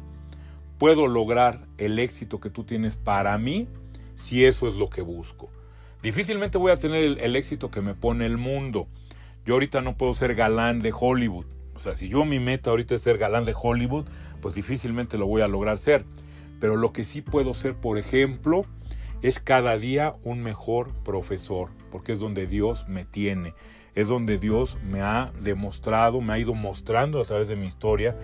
puedo 0.78 1.08
lograr 1.08 1.68
el 1.78 1.98
éxito 2.00 2.40
que 2.40 2.50
tú 2.50 2.64
tienes 2.64 2.98
para 2.98 3.38
mí 3.38 3.68
si 4.22 4.46
eso 4.46 4.68
es 4.68 4.76
lo 4.76 4.90
que 4.90 5.02
busco. 5.02 5.50
Difícilmente 6.02 6.58
voy 6.58 6.72
a 6.72 6.78
tener 6.78 7.04
el, 7.20 7.36
éxito 7.36 7.70
que 7.70 7.82
me 7.82 7.94
pone 7.94 8.26
el 8.26 8.38
mundo. 8.38 8.88
Yo 9.46 9.56
ahorita 9.56 9.82
no 9.82 9.98
puedo 9.98 10.14
ser 10.14 10.36
galán 10.36 10.80
de 10.80 10.94
Hollywood. 10.98 11.46
O 11.76 11.80
sea, 11.80 11.96
si 11.96 12.10
yo 12.10 12.26
mi 12.26 12.40
meta 12.40 12.70
ahorita 12.70 12.96
es 12.96 13.02
ser 13.02 13.18
galán 13.18 13.44
de 13.44 13.56
Hollywood, 13.60 14.06
pues 14.42 14.56
difícilmente 14.56 15.18
lo 15.18 15.28
voy 15.28 15.42
a 15.42 15.48
lograr 15.48 15.78
ser 15.78 16.06
pero 16.62 16.78
lo 16.78 16.94
que 16.94 17.04
sí 17.04 17.22
puedo 17.22 17.56
ser, 17.56 17.76
por 17.76 17.98
ejemplo, 17.98 18.66
es 19.24 19.40
cada 19.40 19.76
día 19.78 20.14
un 20.24 20.44
mejor 20.44 20.94
profesor, 21.04 21.70
porque 21.92 22.12
es 22.12 22.20
donde 22.20 22.46
Dios 22.46 22.88
me 22.88 23.04
tiene, 23.04 23.56
es 23.96 24.08
donde 24.08 24.38
Dios 24.38 24.78
me 24.84 25.02
ha 25.02 25.34
demostrado, 25.42 26.22
me 26.22 26.34
ha 26.34 26.40
ido 26.40 26.54
mostrando 26.54 27.20
a 27.20 27.24
través 27.24 27.48
de 27.48 27.56
mi 27.56 27.66
historia 27.66 28.16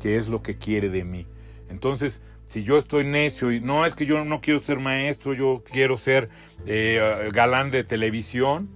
qué 0.00 0.16
es 0.16 0.26
lo 0.26 0.42
que 0.42 0.58
quiere 0.58 0.90
de 0.90 1.04
mí. 1.04 1.28
Entonces, 1.70 2.20
si 2.46 2.62
yo 2.62 2.78
estoy 2.78 3.04
necio 3.04 3.52
y 3.52 3.60
no 3.60 3.84
es 3.86 3.94
que 3.94 4.06
yo 4.06 4.24
no 4.24 4.40
quiero 4.40 4.60
ser 4.60 4.78
maestro, 4.78 5.34
yo 5.34 5.62
quiero 5.70 5.96
ser 5.96 6.28
eh, 6.66 7.28
galán 7.32 7.70
de 7.70 7.84
televisión, 7.84 8.68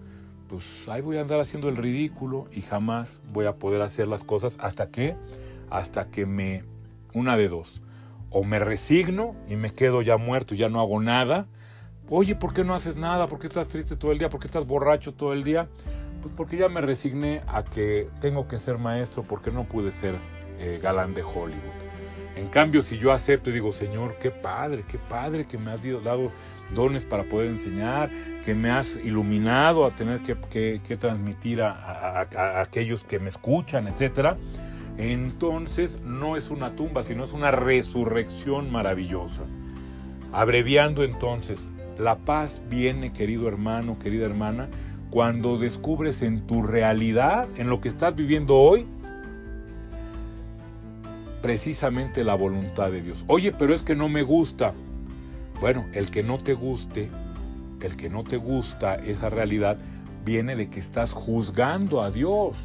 pues 0.48 0.88
ahí 0.88 1.00
voy 1.00 1.16
a 1.16 1.20
andar 1.20 1.40
haciendo 1.40 1.68
el 1.68 1.76
ridículo 1.76 2.46
y 2.50 2.62
jamás 2.62 3.20
voy 3.32 3.46
a 3.46 3.54
poder 3.54 3.82
hacer 3.82 4.08
las 4.08 4.24
cosas 4.24 4.56
hasta 4.60 4.90
que, 4.90 5.16
hasta 5.70 6.10
que 6.10 6.26
me, 6.26 6.64
una 7.14 7.36
de 7.36 7.48
dos, 7.48 7.82
o 8.30 8.42
me 8.42 8.58
resigno 8.58 9.36
y 9.48 9.56
me 9.56 9.72
quedo 9.72 10.02
ya 10.02 10.16
muerto 10.16 10.54
y 10.54 10.58
ya 10.58 10.68
no 10.68 10.80
hago 10.80 11.00
nada. 11.00 11.46
Oye, 12.08 12.34
¿por 12.34 12.52
qué 12.52 12.64
no 12.64 12.74
haces 12.74 12.96
nada? 12.96 13.28
¿Por 13.28 13.38
qué 13.38 13.46
estás 13.46 13.68
triste 13.68 13.94
todo 13.94 14.10
el 14.10 14.18
día? 14.18 14.28
¿Por 14.28 14.40
qué 14.40 14.46
estás 14.48 14.66
borracho 14.66 15.14
todo 15.14 15.32
el 15.32 15.44
día? 15.44 15.68
Pues 16.20 16.34
porque 16.36 16.56
ya 16.56 16.68
me 16.68 16.80
resigné 16.80 17.42
a 17.46 17.64
que 17.64 18.08
tengo 18.20 18.48
que 18.48 18.58
ser 18.58 18.78
maestro 18.78 19.22
porque 19.22 19.52
no 19.52 19.68
pude 19.68 19.92
ser 19.92 20.16
eh, 20.58 20.80
galán 20.82 21.14
de 21.14 21.22
Hollywood. 21.22 21.89
En 22.36 22.46
cambio, 22.46 22.82
si 22.82 22.96
yo 22.96 23.12
acepto 23.12 23.50
y 23.50 23.52
digo, 23.52 23.72
Señor, 23.72 24.16
qué 24.20 24.30
padre, 24.30 24.84
qué 24.88 24.98
padre 24.98 25.46
que 25.46 25.58
me 25.58 25.70
has 25.70 25.82
dado 26.02 26.30
dones 26.74 27.04
para 27.04 27.24
poder 27.24 27.48
enseñar, 27.48 28.10
que 28.44 28.54
me 28.54 28.70
has 28.70 28.96
iluminado 28.96 29.84
a 29.84 29.90
tener 29.90 30.20
que, 30.20 30.96
transmitir 30.96 31.62
a, 31.62 31.72
a, 31.72 32.60
aquellos 32.60 33.04
que 33.04 33.18
me 33.18 33.28
escuchan, 33.28 33.88
etcétera 33.88 34.36
entonces 35.00 35.98
no 36.04 36.36
es 36.36 36.50
una 36.50 36.76
tumba, 36.76 37.02
sino 37.02 37.24
es 37.24 37.32
una 37.32 37.50
resurrección 37.50 38.70
maravillosa. 38.70 39.42
Abreviando 40.30 41.02
entonces, 41.02 41.70
la 41.98 42.18
paz 42.18 42.60
viene, 42.68 43.10
querido 43.10 43.48
hermano, 43.48 43.98
querida 43.98 44.26
hermana, 44.26 44.68
cuando 45.10 45.56
descubres 45.56 46.20
en 46.20 46.46
tu 46.46 46.62
realidad, 46.62 47.48
en 47.56 47.70
lo 47.70 47.80
que 47.80 47.88
estás 47.88 48.14
viviendo 48.14 48.56
hoy, 48.56 48.86
precisamente 51.42 52.24
la 52.24 52.34
voluntad 52.34 52.90
de 52.90 53.02
Dios. 53.02 53.24
Oye, 53.26 53.52
pero 53.52 53.74
es 53.74 53.82
que 53.82 53.94
no 53.94 54.08
me 54.08 54.22
gusta. 54.22 54.74
Bueno, 55.60 55.84
el 55.94 56.10
que 56.10 56.22
no 56.22 56.38
te 56.38 56.54
guste, 56.54 57.10
el 57.82 57.96
que 57.96 58.08
no 58.08 58.24
te 58.24 58.36
gusta 58.36 58.94
esa 58.94 59.28
realidad, 59.28 59.78
viene 60.24 60.56
de 60.56 60.68
que 60.68 60.80
estás 60.80 61.12
juzgando 61.12 62.02
a 62.02 62.10
Dios 62.10 62.56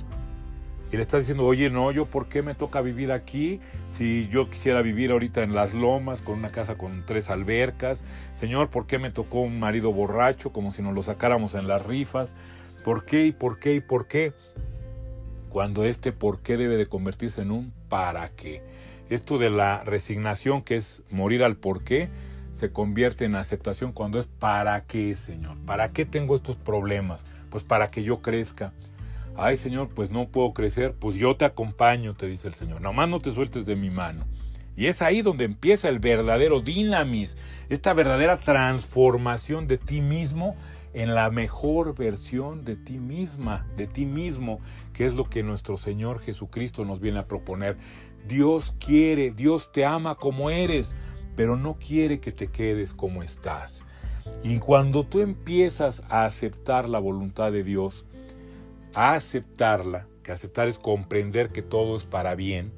y 0.91 0.97
le 0.97 1.01
estás 1.01 1.21
diciendo, 1.21 1.45
oye, 1.45 1.69
no, 1.69 1.91
yo 1.91 2.05
por 2.05 2.27
qué 2.27 2.41
me 2.41 2.53
toca 2.53 2.81
vivir 2.81 3.11
aquí 3.11 3.59
si 3.89 4.27
yo 4.27 4.49
quisiera 4.49 4.81
vivir 4.81 5.11
ahorita 5.11 5.41
en 5.41 5.55
las 5.55 5.73
lomas 5.73 6.21
con 6.21 6.35
una 6.39 6.51
casa 6.51 6.77
con 6.77 7.05
tres 7.05 7.29
albercas. 7.29 8.03
Señor, 8.33 8.69
¿por 8.69 8.85
qué 8.85 8.99
me 8.99 9.09
tocó 9.09 9.41
un 9.41 9.59
marido 9.59 9.91
borracho 9.91 10.51
como 10.53 10.71
si 10.71 10.81
nos 10.81 10.93
lo 10.93 11.03
sacáramos 11.03 11.55
en 11.55 11.67
las 11.67 11.85
rifas? 11.85 12.35
¿Por 12.83 13.05
qué 13.05 13.25
y 13.25 13.31
por 13.31 13.57
qué 13.57 13.75
y 13.75 13.81
por 13.81 14.07
qué? 14.07 14.33
Cuando 15.49 15.83
este 15.85 16.11
por 16.11 16.41
qué 16.41 16.55
debe 16.55 16.77
de 16.77 16.85
convertirse 16.85 17.41
en 17.41 17.51
un 17.51 17.73
para 17.89 18.29
qué. 18.29 18.63
Esto 19.09 19.37
de 19.37 19.49
la 19.49 19.83
resignación 19.83 20.61
que 20.61 20.75
es 20.75 21.03
morir 21.11 21.43
al 21.43 21.57
por 21.57 21.83
qué 21.83 22.09
se 22.51 22.71
convierte 22.71 23.25
en 23.25 23.35
aceptación 23.35 23.91
cuando 23.91 24.19
es 24.19 24.27
para 24.27 24.85
qué, 24.85 25.15
Señor. 25.15 25.57
¿Para 25.65 25.91
qué 25.91 26.05
tengo 26.05 26.35
estos 26.35 26.55
problemas? 26.55 27.25
Pues 27.49 27.63
para 27.63 27.91
que 27.91 28.03
yo 28.03 28.21
crezca 28.21 28.73
Ay 29.37 29.57
Señor, 29.57 29.89
pues 29.89 30.11
no 30.11 30.29
puedo 30.29 30.53
crecer, 30.53 30.93
pues 30.93 31.17
yo 31.17 31.35
te 31.35 31.43
acompaño, 31.43 32.15
te 32.15 32.27
dice 32.27 32.47
el 32.47 32.53
Señor. 32.53 32.81
Nomás 32.81 33.09
no 33.09 33.19
te 33.19 33.31
sueltes 33.31 33.65
de 33.65 33.75
mi 33.75 33.89
mano. 33.89 34.25
Y 34.77 34.87
es 34.87 35.01
ahí 35.01 35.21
donde 35.21 35.45
empieza 35.45 35.89
el 35.89 35.99
verdadero 35.99 36.61
dinamis, 36.61 37.37
esta 37.69 37.93
verdadera 37.93 38.39
transformación 38.39 39.67
de 39.67 39.77
ti 39.77 40.01
mismo 40.01 40.55
en 40.95 41.13
la 41.13 41.29
mejor 41.29 41.93
versión 41.93 42.63
de 42.63 42.77
ti 42.77 42.99
misma, 42.99 43.67
de 43.75 43.85
ti 43.85 44.05
mismo, 44.05 44.61
que 44.93 45.05
es 45.05 45.13
lo 45.15 45.25
que 45.29 45.43
nuestro 45.43 45.75
Señor 45.75 46.21
Jesucristo 46.21 46.85
nos 46.85 47.01
viene 47.01 47.19
a 47.19 47.27
proponer. 47.27 47.77
Dios 48.25 48.73
quiere, 48.79 49.31
Dios 49.31 49.73
te 49.73 49.85
ama 49.85 50.15
como 50.15 50.49
eres, 50.49 50.95
pero 51.35 51.57
no 51.57 51.77
quiere 51.77 52.21
que 52.21 52.31
te 52.31 52.47
quedes 52.47 52.93
como 52.93 53.23
estás. 53.23 53.83
Y 54.41 54.59
cuando 54.59 55.03
tú 55.05 55.19
empiezas 55.19 56.01
a 56.09 56.23
aceptar 56.23 56.87
la 56.87 56.99
voluntad 56.99 57.51
de 57.51 57.63
Dios, 57.63 58.05
a 58.93 59.15
aceptarla, 59.15 60.07
que 60.23 60.31
aceptar 60.31 60.69
es 60.69 60.79
comprender 60.79 61.49
que 61.49 61.61
todo 61.61 61.97
es 61.97 62.05
para 62.05 62.35
bien, 62.35 62.71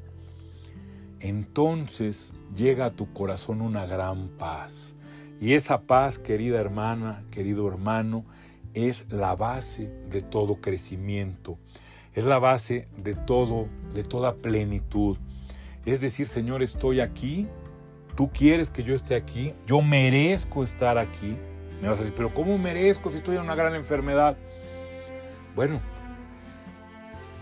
entonces 1.20 2.34
llega 2.56 2.86
a 2.86 2.90
tu 2.90 3.14
corazón 3.14 3.62
una 3.62 3.86
gran 3.86 4.30
paz. 4.30 4.97
Y 5.40 5.54
esa 5.54 5.82
paz, 5.82 6.18
querida 6.18 6.60
hermana, 6.60 7.24
querido 7.30 7.68
hermano, 7.68 8.26
es 8.74 9.12
la 9.12 9.36
base 9.36 9.92
de 10.10 10.22
todo 10.22 10.56
crecimiento, 10.56 11.58
es 12.14 12.26
la 12.26 12.40
base 12.40 12.88
de 12.98 13.16
todo, 13.16 13.68
de 13.94 14.04
toda 14.04 14.36
plenitud. 14.36 15.18
Es 15.86 16.02
decir, 16.02 16.28
Señor, 16.28 16.64
estoy 16.64 17.00
aquí, 17.00 17.48
tú 18.16 18.32
quieres 18.32 18.70
que 18.70 18.84
yo 18.84 18.96
esté 18.96 19.16
aquí, 19.16 19.54
yo 19.66 19.82
merezco 19.82 20.64
estar 20.64 20.98
aquí. 20.98 21.38
Me 21.82 21.88
vas 21.88 22.00
a 22.00 22.02
decir, 22.02 22.16
pero 22.18 22.34
¿cómo 22.34 22.58
merezco 22.58 23.12
si 23.12 23.18
estoy 23.18 23.36
en 23.36 23.44
una 23.44 23.56
gran 23.56 23.76
enfermedad? 23.76 24.36
Bueno, 25.56 25.80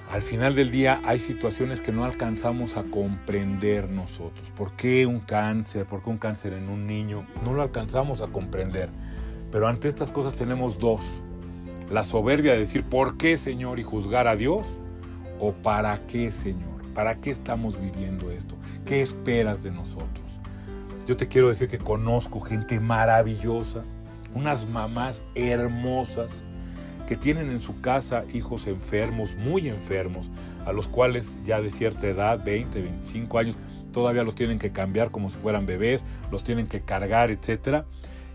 al 0.09 0.21
final 0.21 0.55
del 0.55 0.71
día 0.71 1.01
hay 1.03 1.19
situaciones 1.19 1.81
que 1.81 1.91
no 1.91 2.05
alcanzamos 2.05 2.77
a 2.77 2.83
comprender 2.83 3.89
nosotros. 3.89 4.51
¿Por 4.55 4.73
qué 4.73 5.05
un 5.05 5.19
cáncer? 5.19 5.85
¿Por 5.85 6.03
qué 6.03 6.09
un 6.09 6.17
cáncer 6.17 6.53
en 6.53 6.69
un 6.69 6.85
niño? 6.85 7.25
No 7.43 7.53
lo 7.53 7.61
alcanzamos 7.61 8.21
a 8.21 8.27
comprender. 8.27 8.89
Pero 9.51 9.67
ante 9.67 9.87
estas 9.87 10.11
cosas 10.11 10.35
tenemos 10.35 10.79
dos. 10.79 11.01
La 11.89 12.03
soberbia 12.03 12.53
de 12.53 12.59
decir, 12.59 12.83
¿por 12.83 13.17
qué 13.17 13.35
Señor? 13.37 13.79
y 13.79 13.83
juzgar 13.83 14.27
a 14.27 14.35
Dios. 14.35 14.79
¿O 15.39 15.53
para 15.53 16.05
qué 16.07 16.31
Señor? 16.31 16.93
¿Para 16.93 17.15
qué 17.15 17.31
estamos 17.31 17.79
viviendo 17.79 18.31
esto? 18.31 18.55
¿Qué 18.85 19.01
esperas 19.01 19.63
de 19.63 19.71
nosotros? 19.71 20.39
Yo 21.05 21.17
te 21.17 21.27
quiero 21.27 21.49
decir 21.49 21.67
que 21.67 21.77
conozco 21.77 22.39
gente 22.39 22.79
maravillosa, 22.79 23.83
unas 24.33 24.67
mamás 24.67 25.23
hermosas, 25.35 26.41
que 27.07 27.15
tienen 27.15 27.49
en 27.49 27.59
su 27.59 27.81
casa 27.81 28.25
hijos 28.33 28.67
enfermos, 28.67 29.35
muy 29.35 29.67
enfermos, 29.67 30.29
a 30.65 30.73
los 30.73 30.87
cuales 30.87 31.37
ya 31.43 31.61
de 31.61 31.69
cierta 31.69 32.07
edad, 32.07 32.43
20, 32.43 32.81
25 32.81 33.37
años, 33.37 33.59
todavía 33.91 34.23
los 34.23 34.35
tienen 34.35 34.59
que 34.59 34.71
cambiar 34.71 35.11
como 35.11 35.29
si 35.29 35.37
fueran 35.37 35.65
bebés, 35.65 36.03
los 36.31 36.43
tienen 36.43 36.67
que 36.67 36.81
cargar, 36.81 37.31
etc. 37.31 37.85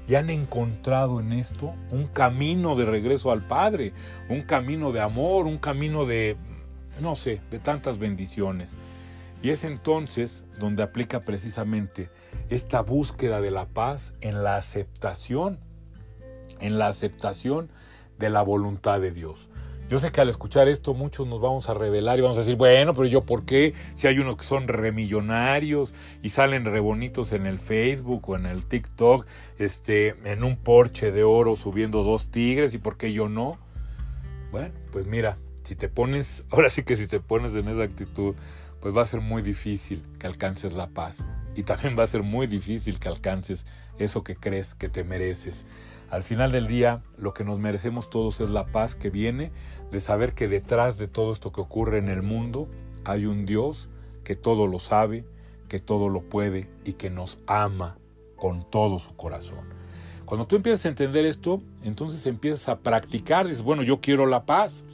Y 0.09 0.15
han 0.15 0.31
encontrado 0.31 1.21
en 1.21 1.33
esto 1.33 1.75
un 1.91 2.07
camino 2.07 2.75
de 2.77 2.85
regreso 2.85 3.33
al 3.33 3.47
Padre, 3.47 3.93
un 4.29 4.43
camino 4.43 4.93
de 4.93 5.01
amor, 5.01 5.47
un 5.47 5.59
camino 5.59 6.05
de, 6.05 6.37
no 7.01 7.17
sé, 7.17 7.41
de 7.51 7.59
tantas 7.59 7.99
bendiciones. 7.99 8.77
Y 9.43 9.51
es 9.51 9.65
entonces 9.65 10.45
donde 10.59 10.83
aplica 10.83 11.21
precisamente 11.21 12.11
esta 12.51 12.83
búsqueda 12.83 13.41
de 13.41 13.51
la 13.51 13.67
paz 13.67 14.13
en 14.21 14.43
la 14.43 14.57
aceptación, 14.57 15.59
en 16.61 16.79
la 16.79 16.89
aceptación 16.89 17.71
de 18.21 18.31
la 18.31 18.43
voluntad 18.43 19.01
de 19.01 19.11
Dios. 19.11 19.49
Yo 19.89 19.99
sé 19.99 20.13
que 20.13 20.21
al 20.21 20.29
escuchar 20.29 20.69
esto 20.69 20.95
muchos 20.95 21.27
nos 21.27 21.41
vamos 21.41 21.69
a 21.69 21.75
revelar 21.75 22.17
y 22.17 22.23
vamos 22.23 22.37
a 22.37 22.43
decir, 22.43 22.55
bueno, 22.55 22.95
pero 22.95 23.07
yo 23.07 23.23
por 23.23 23.45
qué? 23.45 23.75
Si 23.97 24.07
hay 24.07 24.21
unos 24.21 24.37
que 24.37 24.45
son 24.45 24.69
remillonarios 24.69 25.95
y 26.23 26.29
salen 26.29 26.65
re 26.65 26.79
bonitos 26.79 27.33
en 27.33 27.45
el 27.45 27.59
Facebook 27.59 28.31
o 28.31 28.37
en 28.37 28.47
el 28.47 28.67
TikTok, 28.67 29.27
este, 29.59 30.15
en 30.25 30.45
un 30.45 30.57
porche 30.57 31.11
de 31.11 31.25
oro 31.25 31.57
subiendo 31.57 32.05
dos 32.05 32.31
tigres 32.31 32.73
y 32.73 32.79
por 32.79 32.97
qué 32.97 33.13
yo 33.13 33.29
no? 33.29 33.59
Bueno, 34.53 34.73
pues 34.93 35.09
mira, 35.09 35.39
si 35.65 35.75
te 35.75 35.89
pones, 35.89 36.45
ahora 36.51 36.69
sí 36.69 36.85
que 36.85 36.95
si 36.95 37.09
te 37.09 37.19
pones 37.19 37.57
en 37.57 37.67
esa 37.67 37.83
actitud, 37.83 38.37
pues 38.81 38.97
va 38.97 39.03
a 39.03 39.07
ser 39.07 39.21
muy 39.21 39.43
difícil 39.43 40.05
que 40.21 40.29
alcances 40.29 40.73
la 40.73 40.87
paz 40.87 41.25
y 41.57 41.65
también 41.65 41.97
va 41.99 42.05
a 42.05 42.07
ser 42.07 42.23
muy 42.23 42.47
difícil 42.47 43.01
que 43.01 43.09
alcances 43.09 43.67
eso 43.99 44.23
que 44.23 44.37
crees 44.37 44.77
que 44.77 44.89
te 44.89 45.03
mereces. 45.03 45.67
Al 46.11 46.23
final 46.25 46.51
del 46.51 46.67
día, 46.67 47.03
lo 47.17 47.33
que 47.33 47.45
nos 47.45 47.59
merecemos 47.59 48.11
todos 48.11 48.41
es 48.41 48.51
la 48.51 48.67
paz 48.67 48.97
que 48.97 49.11
viene 49.11 49.53
de 49.91 50.01
saber 50.01 50.35
que 50.35 50.49
detrás 50.49 50.99
de 50.99 51.07
todo 51.07 51.33
esto 51.33 51.53
que 51.53 51.61
ocurre 51.61 51.99
en 51.99 52.09
el 52.09 52.23
mundo 52.23 52.69
hay 53.05 53.27
un 53.27 53.47
Dios 53.47 53.89
que 54.25 54.35
todo 54.35 54.67
lo 54.67 54.81
sabe, 54.81 55.25
que 55.69 55.79
todo 55.79 56.09
lo 56.09 56.23
puede 56.23 56.69
y 56.85 56.95
que 56.95 57.11
nos 57.11 57.39
ama 57.47 57.97
con 58.37 58.69
todo 58.69 58.99
su 58.99 59.15
corazón. 59.15 59.81
Cuando 60.25 60.47
tú 60.47 60.57
empiezas 60.57 60.87
a 60.87 60.89
entender 60.89 61.25
esto, 61.25 61.61
entonces 61.83 62.27
empiezas 62.27 62.69
a 62.69 62.79
practicar, 62.79 63.47
dices, 63.47 63.63
bueno, 63.63 63.83
yo 63.83 64.01
quiero 64.01 64.27
la 64.27 64.47
paz. 64.47 64.85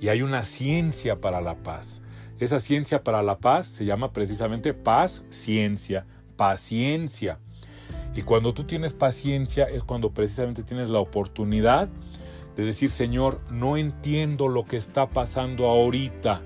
Y 0.00 0.08
hay 0.08 0.22
una 0.22 0.44
ciencia 0.44 1.20
para 1.20 1.40
la 1.40 1.56
paz. 1.62 2.02
Esa 2.38 2.58
ciencia 2.58 3.04
para 3.04 3.22
la 3.22 3.38
paz 3.38 3.66
se 3.66 3.84
llama 3.84 4.12
precisamente 4.12 4.74
paz, 4.74 5.22
ciencia, 5.30 6.06
paciencia. 6.36 7.38
Y 8.14 8.22
cuando 8.22 8.52
tú 8.52 8.64
tienes 8.64 8.92
paciencia 8.92 9.64
es 9.64 9.84
cuando 9.84 10.10
precisamente 10.10 10.62
tienes 10.62 10.90
la 10.90 10.98
oportunidad 10.98 11.88
de 12.56 12.64
decir, 12.64 12.90
Señor, 12.90 13.40
no 13.50 13.76
entiendo 13.76 14.48
lo 14.48 14.64
que 14.64 14.76
está 14.76 15.08
pasando 15.08 15.66
ahorita. 15.66 16.42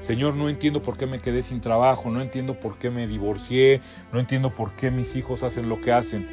Señor, 0.00 0.34
no 0.34 0.48
entiendo 0.48 0.82
por 0.82 0.96
qué 0.96 1.06
me 1.06 1.18
quedé 1.18 1.42
sin 1.42 1.60
trabajo, 1.60 2.10
no 2.10 2.20
entiendo 2.20 2.58
por 2.58 2.78
qué 2.78 2.90
me 2.90 3.06
divorcié, 3.06 3.80
no 4.12 4.20
entiendo 4.20 4.50
por 4.50 4.72
qué 4.72 4.90
mis 4.90 5.16
hijos 5.16 5.42
hacen 5.42 5.68
lo 5.68 5.80
que 5.80 5.92
hacen, 5.92 6.26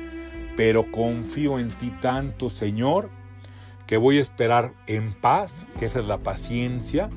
pero 0.57 0.91
confío 0.91 1.59
en 1.59 1.69
ti 1.69 1.91
tanto, 2.01 2.49
Señor, 2.49 3.09
que 3.87 3.97
voy 3.97 4.17
a 4.17 4.21
esperar 4.21 4.73
en 4.87 5.13
paz, 5.13 5.67
que 5.77 5.85
esa 5.85 5.99
es 5.99 6.07
la 6.07 6.19
paciencia, 6.19 7.09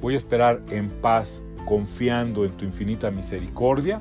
voy 0.00 0.14
a 0.14 0.16
esperar 0.16 0.62
en 0.70 0.88
paz 0.88 1.42
confiando 1.66 2.44
en 2.44 2.52
tu 2.56 2.64
infinita 2.64 3.10
misericordia 3.10 4.00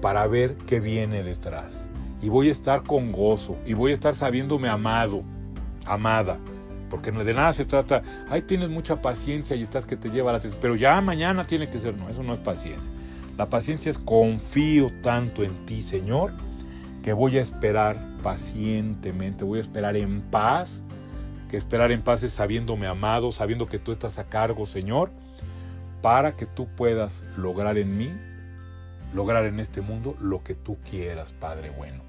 para 0.00 0.26
ver 0.26 0.56
qué 0.66 0.80
viene 0.80 1.22
detrás. 1.22 1.88
Y 2.22 2.28
voy 2.28 2.48
a 2.48 2.52
estar 2.52 2.82
con 2.82 3.12
gozo 3.12 3.56
y 3.64 3.74
voy 3.74 3.92
a 3.92 3.94
estar 3.94 4.14
sabiéndome 4.14 4.68
amado, 4.68 5.22
amada. 5.86 6.38
Porque 6.88 7.12
de 7.12 7.34
nada 7.34 7.52
se 7.52 7.64
trata, 7.64 8.02
ay, 8.28 8.42
tienes 8.42 8.68
mucha 8.68 9.00
paciencia 9.00 9.54
y 9.56 9.62
estás 9.62 9.86
que 9.86 9.96
te 9.96 10.10
lleva 10.10 10.32
la 10.32 10.40
pero 10.60 10.74
ya 10.74 11.00
mañana 11.00 11.44
tiene 11.44 11.70
que 11.70 11.78
ser, 11.78 11.96
no, 11.96 12.08
eso 12.08 12.22
no 12.22 12.32
es 12.32 12.40
paciencia. 12.40 12.90
La 13.36 13.48
paciencia 13.48 13.90
es 13.90 13.98
confío 13.98 14.90
tanto 15.02 15.44
en 15.44 15.64
ti, 15.66 15.82
Señor, 15.82 16.32
que 17.02 17.12
voy 17.12 17.38
a 17.38 17.40
esperar 17.40 17.96
pacientemente, 18.22 19.44
voy 19.44 19.58
a 19.58 19.62
esperar 19.62 19.96
en 19.96 20.20
paz, 20.20 20.82
que 21.48 21.56
esperar 21.56 21.92
en 21.92 22.02
paz 22.02 22.22
es 22.22 22.32
sabiéndome 22.32 22.86
amado, 22.86 23.32
sabiendo 23.32 23.66
que 23.66 23.78
tú 23.78 23.92
estás 23.92 24.18
a 24.18 24.28
cargo, 24.28 24.66
Señor, 24.66 25.10
para 26.02 26.36
que 26.36 26.46
tú 26.46 26.66
puedas 26.76 27.24
lograr 27.36 27.78
en 27.78 27.96
mí 27.96 28.10
lograr 29.14 29.44
en 29.46 29.60
este 29.60 29.80
mundo 29.80 30.16
lo 30.20 30.42
que 30.42 30.54
tú 30.54 30.76
quieras, 30.88 31.32
Padre 31.32 31.70
bueno. 31.70 32.02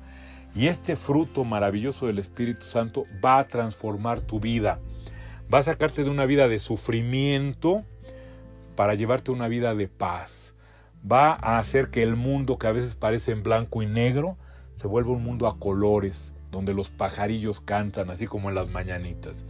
Y 0.53 0.67
este 0.67 0.95
fruto 0.95 1.43
maravilloso 1.43 2.07
del 2.07 2.19
Espíritu 2.19 2.65
Santo 2.65 3.05
va 3.23 3.39
a 3.39 3.43
transformar 3.45 4.19
tu 4.19 4.39
vida. 4.39 4.79
Va 5.53 5.59
a 5.59 5.63
sacarte 5.63 6.03
de 6.03 6.09
una 6.09 6.25
vida 6.25 6.47
de 6.47 6.59
sufrimiento 6.59 7.83
para 8.75 8.95
llevarte 8.95 9.31
a 9.31 9.35
una 9.35 9.47
vida 9.47 9.73
de 9.75 9.87
paz. 9.87 10.53
Va 11.09 11.31
a 11.33 11.57
hacer 11.57 11.89
que 11.89 12.03
el 12.03 12.15
mundo 12.15 12.57
que 12.57 12.67
a 12.67 12.71
veces 12.71 12.95
parece 12.95 13.31
en 13.31 13.43
blanco 13.43 13.81
y 13.81 13.85
negro 13.85 14.37
se 14.75 14.87
vuelva 14.87 15.11
un 15.11 15.23
mundo 15.23 15.47
a 15.47 15.57
colores, 15.57 16.33
donde 16.51 16.73
los 16.73 16.89
pajarillos 16.89 17.61
cantan, 17.61 18.09
así 18.09 18.27
como 18.27 18.49
en 18.49 18.55
las 18.55 18.69
mañanitas. 18.69 19.45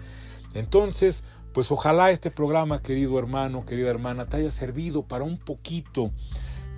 Entonces, 0.54 1.24
pues 1.54 1.72
ojalá 1.72 2.12
este 2.12 2.32
programa, 2.32 2.82
querido 2.82 3.18
hermano, 3.20 3.66
querida 3.66 3.90
hermana, 3.90 4.28
te 4.28 4.38
haya 4.38 4.52
servido 4.52 5.04
para 5.04 5.24
un 5.24 5.38
poquito 5.38 6.12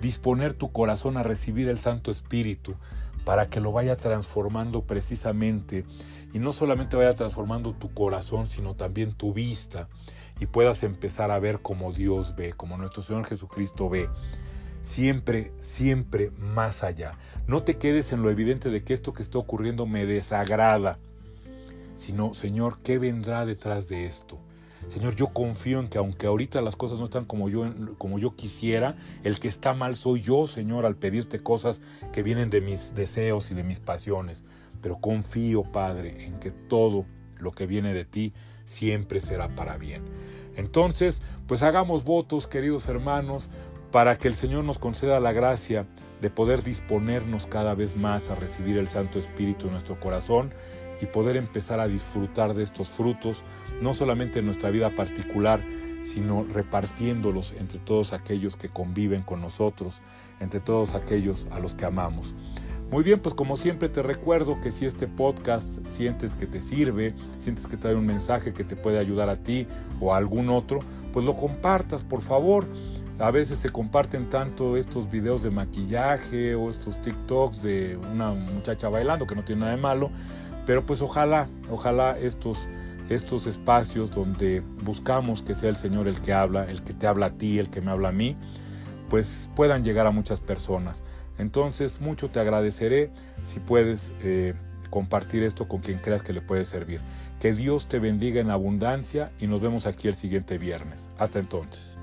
disponer 0.04 0.52
tu 0.52 0.70
corazón 0.70 1.16
a 1.16 1.22
recibir 1.22 1.66
el 1.66 1.78
Santo 1.78 2.10
Espíritu 2.10 2.74
para 3.24 3.48
que 3.48 3.58
lo 3.58 3.72
vaya 3.72 3.96
transformando 3.96 4.82
precisamente 4.82 5.86
y 6.34 6.38
no 6.40 6.52
solamente 6.52 6.94
vaya 6.94 7.14
transformando 7.14 7.72
tu 7.72 7.94
corazón, 7.94 8.46
sino 8.46 8.74
también 8.74 9.14
tu 9.14 9.32
vista 9.32 9.88
y 10.40 10.44
puedas 10.44 10.82
empezar 10.82 11.30
a 11.30 11.38
ver 11.38 11.60
como 11.60 11.90
Dios 11.90 12.36
ve, 12.36 12.52
como 12.52 12.76
nuestro 12.76 13.02
Señor 13.02 13.24
Jesucristo 13.24 13.88
ve. 13.88 14.10
Siempre, 14.82 15.54
siempre 15.58 16.30
más 16.38 16.84
allá. 16.84 17.16
No 17.46 17.62
te 17.62 17.78
quedes 17.78 18.12
en 18.12 18.20
lo 18.20 18.28
evidente 18.28 18.68
de 18.68 18.84
que 18.84 18.92
esto 18.92 19.14
que 19.14 19.22
está 19.22 19.38
ocurriendo 19.38 19.86
me 19.86 20.04
desagrada, 20.04 20.98
sino, 21.94 22.34
Señor, 22.34 22.82
¿qué 22.82 22.98
vendrá 22.98 23.46
detrás 23.46 23.88
de 23.88 24.04
esto? 24.04 24.38
Señor, 24.88 25.16
yo 25.16 25.28
confío 25.28 25.80
en 25.80 25.88
que 25.88 25.98
aunque 25.98 26.26
ahorita 26.26 26.60
las 26.60 26.76
cosas 26.76 26.98
no 26.98 27.04
están 27.04 27.24
como 27.24 27.48
yo, 27.48 27.64
como 27.98 28.18
yo 28.18 28.36
quisiera, 28.36 28.96
el 29.22 29.40
que 29.40 29.48
está 29.48 29.74
mal 29.74 29.96
soy 29.96 30.20
yo, 30.20 30.46
Señor, 30.46 30.86
al 30.86 30.96
pedirte 30.96 31.42
cosas 31.42 31.80
que 32.12 32.22
vienen 32.22 32.50
de 32.50 32.60
mis 32.60 32.94
deseos 32.94 33.50
y 33.50 33.54
de 33.54 33.64
mis 33.64 33.80
pasiones. 33.80 34.44
Pero 34.80 34.96
confío, 34.96 35.62
Padre, 35.62 36.26
en 36.26 36.38
que 36.38 36.50
todo 36.50 37.06
lo 37.38 37.52
que 37.52 37.66
viene 37.66 37.92
de 37.94 38.04
ti 38.04 38.32
siempre 38.64 39.20
será 39.20 39.54
para 39.54 39.76
bien. 39.76 40.02
Entonces, 40.56 41.22
pues 41.46 41.62
hagamos 41.62 42.04
votos, 42.04 42.46
queridos 42.46 42.88
hermanos, 42.88 43.50
para 43.90 44.16
que 44.16 44.28
el 44.28 44.34
Señor 44.34 44.64
nos 44.64 44.78
conceda 44.78 45.20
la 45.20 45.32
gracia 45.32 45.86
de 46.20 46.30
poder 46.30 46.62
disponernos 46.62 47.46
cada 47.46 47.74
vez 47.74 47.96
más 47.96 48.30
a 48.30 48.34
recibir 48.34 48.78
el 48.78 48.88
Santo 48.88 49.18
Espíritu 49.18 49.66
en 49.66 49.72
nuestro 49.72 50.00
corazón 50.00 50.52
y 51.00 51.06
poder 51.06 51.36
empezar 51.36 51.80
a 51.80 51.88
disfrutar 51.88 52.54
de 52.54 52.62
estos 52.62 52.88
frutos, 52.88 53.42
no 53.80 53.94
solamente 53.94 54.38
en 54.38 54.46
nuestra 54.46 54.70
vida 54.70 54.90
particular, 54.90 55.60
sino 56.02 56.44
repartiéndolos 56.44 57.54
entre 57.58 57.78
todos 57.78 58.12
aquellos 58.12 58.56
que 58.56 58.68
conviven 58.68 59.22
con 59.22 59.40
nosotros, 59.40 60.00
entre 60.40 60.60
todos 60.60 60.94
aquellos 60.94 61.46
a 61.50 61.60
los 61.60 61.74
que 61.74 61.86
amamos. 61.86 62.34
Muy 62.90 63.02
bien, 63.02 63.18
pues 63.18 63.34
como 63.34 63.56
siempre 63.56 63.88
te 63.88 64.02
recuerdo 64.02 64.60
que 64.60 64.70
si 64.70 64.86
este 64.86 65.08
podcast 65.08 65.84
sientes 65.86 66.34
que 66.34 66.46
te 66.46 66.60
sirve, 66.60 67.14
sientes 67.38 67.66
que 67.66 67.76
trae 67.76 67.94
un 67.94 68.06
mensaje 68.06 68.52
que 68.52 68.62
te 68.62 68.76
puede 68.76 68.98
ayudar 68.98 69.30
a 69.30 69.36
ti 69.36 69.66
o 70.00 70.14
a 70.14 70.18
algún 70.18 70.50
otro, 70.50 70.80
pues 71.12 71.24
lo 71.24 71.34
compartas, 71.34 72.04
por 72.04 72.20
favor. 72.20 72.66
A 73.18 73.30
veces 73.30 73.58
se 73.58 73.68
comparten 73.68 74.28
tanto 74.28 74.76
estos 74.76 75.10
videos 75.10 75.42
de 75.42 75.50
maquillaje 75.50 76.54
o 76.54 76.68
estos 76.68 77.00
TikToks 77.00 77.62
de 77.62 77.96
una 77.96 78.32
muchacha 78.32 78.88
bailando, 78.88 79.26
que 79.26 79.34
no 79.34 79.44
tiene 79.44 79.62
nada 79.62 79.76
de 79.76 79.80
malo, 79.80 80.10
pero 80.66 80.84
pues 80.86 81.02
ojalá, 81.02 81.48
ojalá 81.70 82.18
estos, 82.18 82.58
estos 83.08 83.46
espacios 83.46 84.10
donde 84.10 84.62
buscamos 84.82 85.42
que 85.42 85.54
sea 85.54 85.70
el 85.70 85.76
Señor 85.76 86.08
el 86.08 86.20
que 86.20 86.32
habla, 86.32 86.64
el 86.64 86.82
que 86.82 86.92
te 86.92 87.06
habla 87.06 87.26
a 87.26 87.30
ti, 87.30 87.58
el 87.58 87.70
que 87.70 87.80
me 87.80 87.90
habla 87.90 88.08
a 88.08 88.12
mí, 88.12 88.36
pues 89.10 89.50
puedan 89.54 89.84
llegar 89.84 90.06
a 90.06 90.10
muchas 90.10 90.40
personas. 90.40 91.04
Entonces 91.38 92.00
mucho 92.00 92.30
te 92.30 92.40
agradeceré 92.40 93.10
si 93.42 93.60
puedes 93.60 94.14
eh, 94.22 94.54
compartir 94.90 95.42
esto 95.42 95.68
con 95.68 95.80
quien 95.80 95.98
creas 95.98 96.22
que 96.22 96.32
le 96.32 96.40
puede 96.40 96.64
servir. 96.64 97.00
Que 97.40 97.52
Dios 97.52 97.88
te 97.88 97.98
bendiga 97.98 98.40
en 98.40 98.50
abundancia 98.50 99.32
y 99.38 99.46
nos 99.46 99.60
vemos 99.60 99.86
aquí 99.86 100.08
el 100.08 100.14
siguiente 100.14 100.56
viernes. 100.56 101.08
Hasta 101.18 101.40
entonces. 101.40 101.98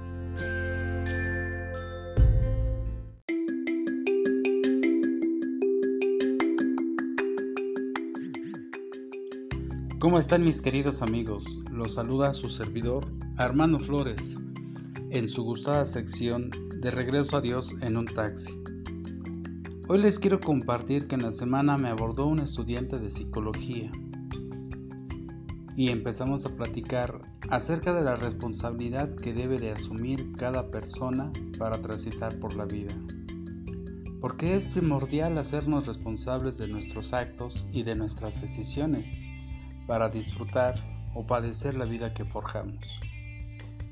¿Cómo 10.01 10.17
están 10.17 10.43
mis 10.43 10.61
queridos 10.61 11.03
amigos? 11.03 11.59
Los 11.69 11.93
saluda 11.93 12.33
su 12.33 12.49
servidor 12.49 13.05
Armando 13.37 13.77
Flores 13.77 14.35
en 15.11 15.27
su 15.27 15.43
gustada 15.43 15.85
sección 15.85 16.49
de 16.81 16.89
Regreso 16.89 17.37
a 17.37 17.41
Dios 17.41 17.75
en 17.81 17.95
un 17.95 18.07
taxi. 18.07 18.51
Hoy 19.87 20.01
les 20.01 20.17
quiero 20.17 20.39
compartir 20.39 21.05
que 21.05 21.13
en 21.13 21.21
la 21.21 21.29
semana 21.29 21.77
me 21.77 21.89
abordó 21.89 22.25
un 22.25 22.39
estudiante 22.39 22.97
de 22.97 23.11
psicología 23.11 23.91
y 25.75 25.89
empezamos 25.89 26.47
a 26.47 26.55
platicar 26.55 27.21
acerca 27.51 27.93
de 27.93 28.01
la 28.01 28.15
responsabilidad 28.15 29.13
que 29.13 29.35
debe 29.35 29.59
de 29.59 29.69
asumir 29.69 30.31
cada 30.35 30.71
persona 30.71 31.31
para 31.59 31.79
transitar 31.79 32.39
por 32.39 32.55
la 32.55 32.65
vida. 32.65 32.97
Porque 34.19 34.55
es 34.55 34.65
primordial 34.65 35.37
hacernos 35.37 35.85
responsables 35.85 36.57
de 36.57 36.69
nuestros 36.69 37.13
actos 37.13 37.67
y 37.71 37.83
de 37.83 37.95
nuestras 37.95 38.41
decisiones 38.41 39.25
para 39.91 40.07
disfrutar 40.07 40.81
o 41.13 41.25
padecer 41.25 41.75
la 41.75 41.83
vida 41.83 42.13
que 42.13 42.23
forjamos, 42.23 43.01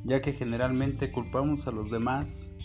ya 0.06 0.22
que 0.22 0.32
generalmente 0.32 1.12
culpamos 1.12 1.68
a 1.68 1.74
los 1.74 1.92
demás 1.92 2.56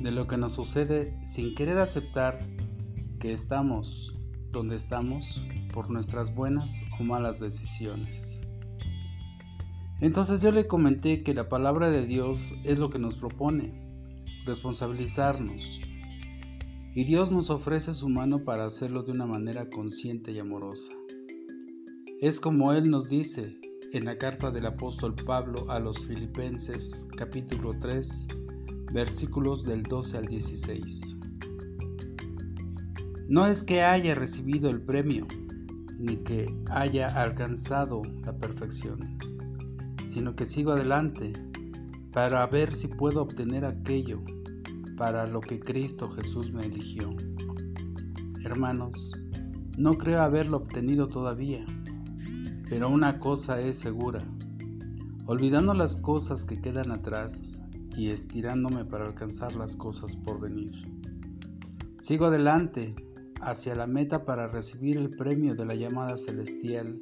de 0.00 0.12
lo 0.12 0.28
que 0.28 0.36
nos 0.36 0.52
sucede 0.52 1.18
sin 1.24 1.56
querer 1.56 1.78
aceptar 1.78 2.46
que 3.18 3.32
estamos 3.32 4.14
donde 4.52 4.76
estamos 4.76 5.42
por 5.72 5.90
nuestras 5.90 6.36
buenas 6.36 6.84
o 7.00 7.02
malas 7.02 7.40
decisiones. 7.40 8.40
Entonces 10.00 10.40
yo 10.40 10.52
le 10.52 10.68
comenté 10.68 11.24
que 11.24 11.34
la 11.34 11.48
palabra 11.48 11.90
de 11.90 12.06
Dios 12.06 12.54
es 12.62 12.78
lo 12.78 12.90
que 12.90 13.00
nos 13.00 13.16
propone, 13.16 13.74
responsabilizarnos. 14.44 15.80
Y 16.94 17.02
Dios 17.02 17.32
nos 17.32 17.50
ofrece 17.50 17.92
su 17.92 18.08
mano 18.08 18.44
para 18.44 18.66
hacerlo 18.66 19.02
de 19.02 19.10
una 19.10 19.26
manera 19.26 19.68
consciente 19.68 20.30
y 20.30 20.38
amorosa. 20.38 20.92
Es 22.22 22.40
como 22.40 22.72
Él 22.72 22.90
nos 22.90 23.10
dice 23.10 23.60
en 23.92 24.06
la 24.06 24.16
carta 24.16 24.50
del 24.50 24.64
apóstol 24.64 25.14
Pablo 25.14 25.66
a 25.68 25.78
los 25.78 25.98
Filipenses 25.98 27.06
capítulo 27.14 27.78
3 27.78 28.28
versículos 28.90 29.64
del 29.64 29.82
12 29.82 30.16
al 30.16 30.24
16. 30.24 31.18
No 33.28 33.46
es 33.46 33.62
que 33.62 33.82
haya 33.82 34.14
recibido 34.14 34.70
el 34.70 34.80
premio, 34.80 35.26
ni 35.98 36.16
que 36.16 36.46
haya 36.70 37.08
alcanzado 37.20 38.00
la 38.24 38.34
perfección, 38.38 39.18
sino 40.06 40.34
que 40.34 40.46
sigo 40.46 40.72
adelante 40.72 41.34
para 42.14 42.46
ver 42.46 42.74
si 42.74 42.88
puedo 42.88 43.20
obtener 43.20 43.66
aquello 43.66 44.22
para 44.96 45.26
lo 45.26 45.42
que 45.42 45.60
Cristo 45.60 46.08
Jesús 46.08 46.50
me 46.50 46.64
eligió. 46.64 47.14
Hermanos, 48.42 49.12
no 49.76 49.92
creo 49.98 50.22
haberlo 50.22 50.56
obtenido 50.56 51.08
todavía 51.08 51.66
pero 52.68 52.88
una 52.88 53.18
cosa 53.20 53.60
es 53.60 53.78
segura, 53.78 54.24
olvidando 55.26 55.72
las 55.74 55.96
cosas 55.96 56.44
que 56.44 56.60
quedan 56.60 56.90
atrás 56.90 57.62
y 57.96 58.10
estirándome 58.10 58.84
para 58.84 59.06
alcanzar 59.06 59.54
las 59.54 59.76
cosas 59.76 60.16
por 60.16 60.40
venir. 60.40 60.72
Sigo 61.98 62.26
adelante 62.26 62.94
hacia 63.40 63.74
la 63.74 63.86
meta 63.86 64.24
para 64.24 64.48
recibir 64.48 64.96
el 64.96 65.10
premio 65.10 65.54
de 65.54 65.64
la 65.64 65.74
llamada 65.74 66.16
celestial 66.16 67.00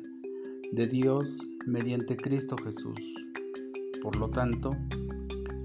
de 0.72 0.86
Dios 0.86 1.48
mediante 1.66 2.16
Cristo 2.16 2.56
Jesús. 2.62 3.00
Por 4.02 4.16
lo 4.16 4.28
tanto, 4.30 4.70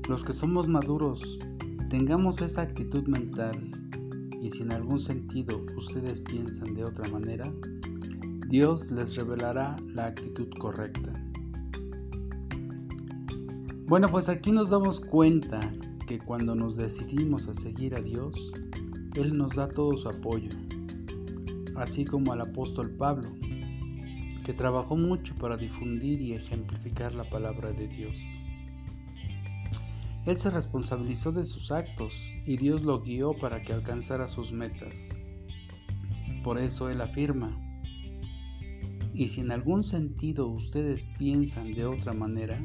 los 0.08 0.24
que 0.24 0.34
somos 0.34 0.68
maduros, 0.68 1.40
tengamos 1.90 2.42
esa 2.42 2.62
actitud 2.62 3.08
mental 3.08 3.72
y 4.42 4.50
si 4.50 4.64
en 4.64 4.72
algún 4.72 4.98
sentido 4.98 5.62
ustedes 5.76 6.22
piensan 6.22 6.74
de 6.74 6.86
otra 6.86 7.08
manera, 7.10 7.52
Dios 8.50 8.90
les 8.90 9.16
revelará 9.16 9.76
la 9.94 10.08
actitud 10.08 10.50
correcta. 10.58 11.14
Bueno, 13.86 14.10
pues 14.10 14.28
aquí 14.28 14.52
nos 14.52 14.72
damos 14.72 15.00
cuenta 15.00 15.72
que 16.08 16.18
cuando 16.18 16.56
nos 16.56 16.76
decidimos 16.76 17.48
a 17.48 17.54
seguir 17.54 17.94
a 17.94 18.02
Dios, 18.02 18.52
Él 19.14 19.38
nos 19.38 19.58
da 19.58 19.70
todo 19.70 19.96
su 19.96 20.10
apoyo, 20.10 20.50
así 21.76 22.06
como 22.06 22.34
al 22.34 22.42
apóstol 22.42 22.90
Pablo, 22.98 23.30
que 24.44 24.54
trabajó 24.54 24.98
mucho 24.98 25.36
para 25.36 25.56
difundir 25.56 26.20
y 26.20 26.34
ejemplificar 26.34 27.14
la 27.14 27.30
palabra 27.30 27.72
de 27.72 27.88
Dios. 27.88 28.20
Él 30.26 30.38
se 30.38 30.50
responsabilizó 30.50 31.32
de 31.32 31.46
sus 31.46 31.72
actos 31.72 32.34
y 32.48 32.58
Dios 32.58 32.82
lo 32.82 33.00
guió 33.04 33.38
para 33.38 33.62
que 33.62 33.74
alcanzara 33.74 34.26
sus 34.26 34.52
metas. 34.52 35.08
Por 36.44 36.58
eso 36.58 36.90
Él 36.90 37.02
afirma, 37.02 37.69
y 39.20 39.28
si 39.28 39.42
en 39.42 39.52
algún 39.52 39.84
sentido 39.84 40.48
ustedes 40.48 41.04
piensan 41.18 41.74
de 41.74 41.86
otra 41.86 42.14
manera, 42.14 42.58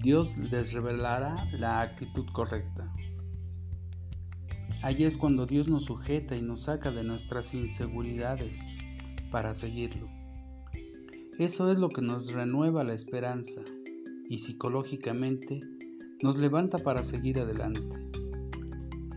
Dios 0.00 0.36
les 0.38 0.72
revelará 0.72 1.50
la 1.58 1.80
actitud 1.80 2.24
correcta. 2.32 2.94
Allí 4.82 5.02
es 5.02 5.16
cuando 5.16 5.44
Dios 5.44 5.66
nos 5.66 5.86
sujeta 5.86 6.36
y 6.36 6.42
nos 6.42 6.60
saca 6.60 6.92
de 6.92 7.02
nuestras 7.02 7.52
inseguridades 7.52 8.78
para 9.32 9.54
seguirlo. 9.54 10.08
Eso 11.40 11.72
es 11.72 11.78
lo 11.78 11.88
que 11.88 12.00
nos 12.00 12.32
renueva 12.32 12.84
la 12.84 12.94
esperanza 12.94 13.60
y 14.28 14.38
psicológicamente 14.38 15.62
nos 16.22 16.36
levanta 16.36 16.78
para 16.78 17.02
seguir 17.02 17.40
adelante. 17.40 17.98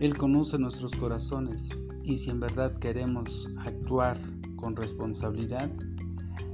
Él 0.00 0.18
conoce 0.18 0.58
nuestros 0.58 0.96
corazones 0.96 1.78
y 2.02 2.16
si 2.16 2.30
en 2.30 2.40
verdad 2.40 2.76
queremos 2.76 3.48
actuar 3.64 4.20
con 4.56 4.74
responsabilidad, 4.74 5.70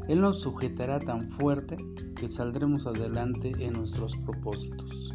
él 0.08 0.20
nos 0.20 0.40
sujetará 0.40 1.00
tan 1.00 1.26
fuerte 1.26 1.76
que 2.14 2.28
saldremos 2.28 2.86
adelante 2.86 3.52
en 3.58 3.72
nuestros 3.74 4.16
propósitos. 4.18 5.12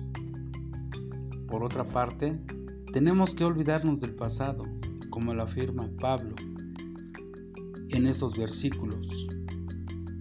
Por 1.48 1.64
otra 1.64 1.88
parte, 1.88 2.40
tenemos 2.92 3.34
que 3.34 3.46
olvidarnos 3.46 4.02
del 4.02 4.16
pasado, 4.16 4.64
como 5.10 5.34
lo 5.34 5.44
afirma 5.44 5.90
Pablo 6.00 6.36
en 7.90 8.08
estos 8.08 8.38
versículos, 8.38 9.28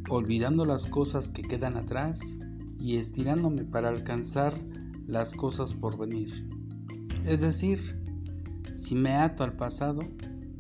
olvidando 0.09 0.65
las 0.65 0.87
cosas 0.87 1.31
que 1.31 1.43
quedan 1.43 1.77
atrás 1.77 2.37
y 2.79 2.97
estirándome 2.97 3.65
para 3.65 3.89
alcanzar 3.89 4.59
las 5.07 5.35
cosas 5.35 5.75
por 5.75 5.99
venir. 5.99 6.47
Es 7.25 7.41
decir, 7.41 7.99
si 8.73 8.95
me 8.95 9.15
ato 9.15 9.45
al 9.45 9.55
pasado, 9.55 10.01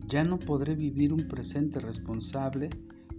ya 0.06 0.24
no 0.24 0.38
podré 0.38 0.74
vivir 0.74 1.12
un 1.12 1.28
presente 1.28 1.80
responsable 1.80 2.70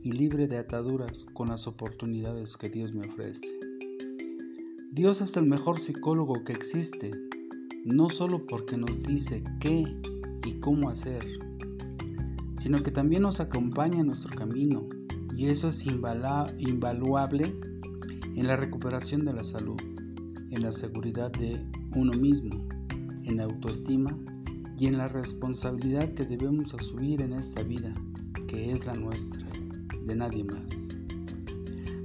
y 0.03 0.11
libre 0.11 0.47
de 0.47 0.57
ataduras 0.57 1.27
con 1.33 1.49
las 1.49 1.67
oportunidades 1.67 2.57
que 2.57 2.69
Dios 2.69 2.93
me 2.93 3.07
ofrece. 3.07 3.47
Dios 4.91 5.21
es 5.21 5.37
el 5.37 5.45
mejor 5.45 5.79
psicólogo 5.79 6.43
que 6.43 6.53
existe, 6.53 7.11
no 7.85 8.09
solo 8.09 8.45
porque 8.45 8.77
nos 8.77 9.03
dice 9.03 9.43
qué 9.59 9.85
y 10.45 10.53
cómo 10.59 10.89
hacer, 10.89 11.25
sino 12.55 12.83
que 12.83 12.91
también 12.91 13.21
nos 13.21 13.39
acompaña 13.39 13.99
en 13.99 14.07
nuestro 14.07 14.35
camino 14.35 14.87
y 15.35 15.47
eso 15.47 15.69
es 15.69 15.85
invaluable 15.85 17.55
en 18.35 18.47
la 18.47 18.57
recuperación 18.57 19.25
de 19.25 19.33
la 19.33 19.43
salud, 19.43 19.79
en 20.51 20.61
la 20.61 20.71
seguridad 20.71 21.31
de 21.31 21.65
uno 21.95 22.13
mismo, 22.13 22.67
en 23.23 23.37
la 23.37 23.43
autoestima 23.43 24.17
y 24.77 24.87
en 24.87 24.97
la 24.97 25.07
responsabilidad 25.07 26.13
que 26.13 26.25
debemos 26.25 26.73
asumir 26.73 27.21
en 27.21 27.33
esta 27.33 27.63
vida, 27.63 27.93
que 28.47 28.71
es 28.71 28.85
la 28.85 28.95
nuestra. 28.95 29.48
De 30.05 30.15
nadie 30.15 30.43
más. 30.43 30.89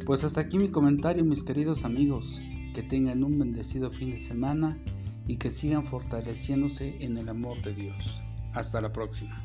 Pues 0.07 0.22
hasta 0.24 0.42
aquí 0.42 0.59
mi 0.59 0.68
comentario, 0.68 1.24
mis 1.24 1.42
queridos 1.42 1.85
amigos. 1.85 2.42
Que 2.74 2.83
tengan 2.83 3.22
un 3.22 3.38
bendecido 3.38 3.90
fin 3.90 4.11
de 4.11 4.20
semana 4.20 4.78
y 5.26 5.37
que 5.37 5.50
sigan 5.50 5.85
fortaleciéndose 5.85 6.96
en 7.00 7.16
el 7.16 7.28
amor 7.28 7.62
de 7.62 7.74
Dios. 7.74 8.20
Hasta 8.52 8.80
la 8.80 8.92
próxima. 8.92 9.43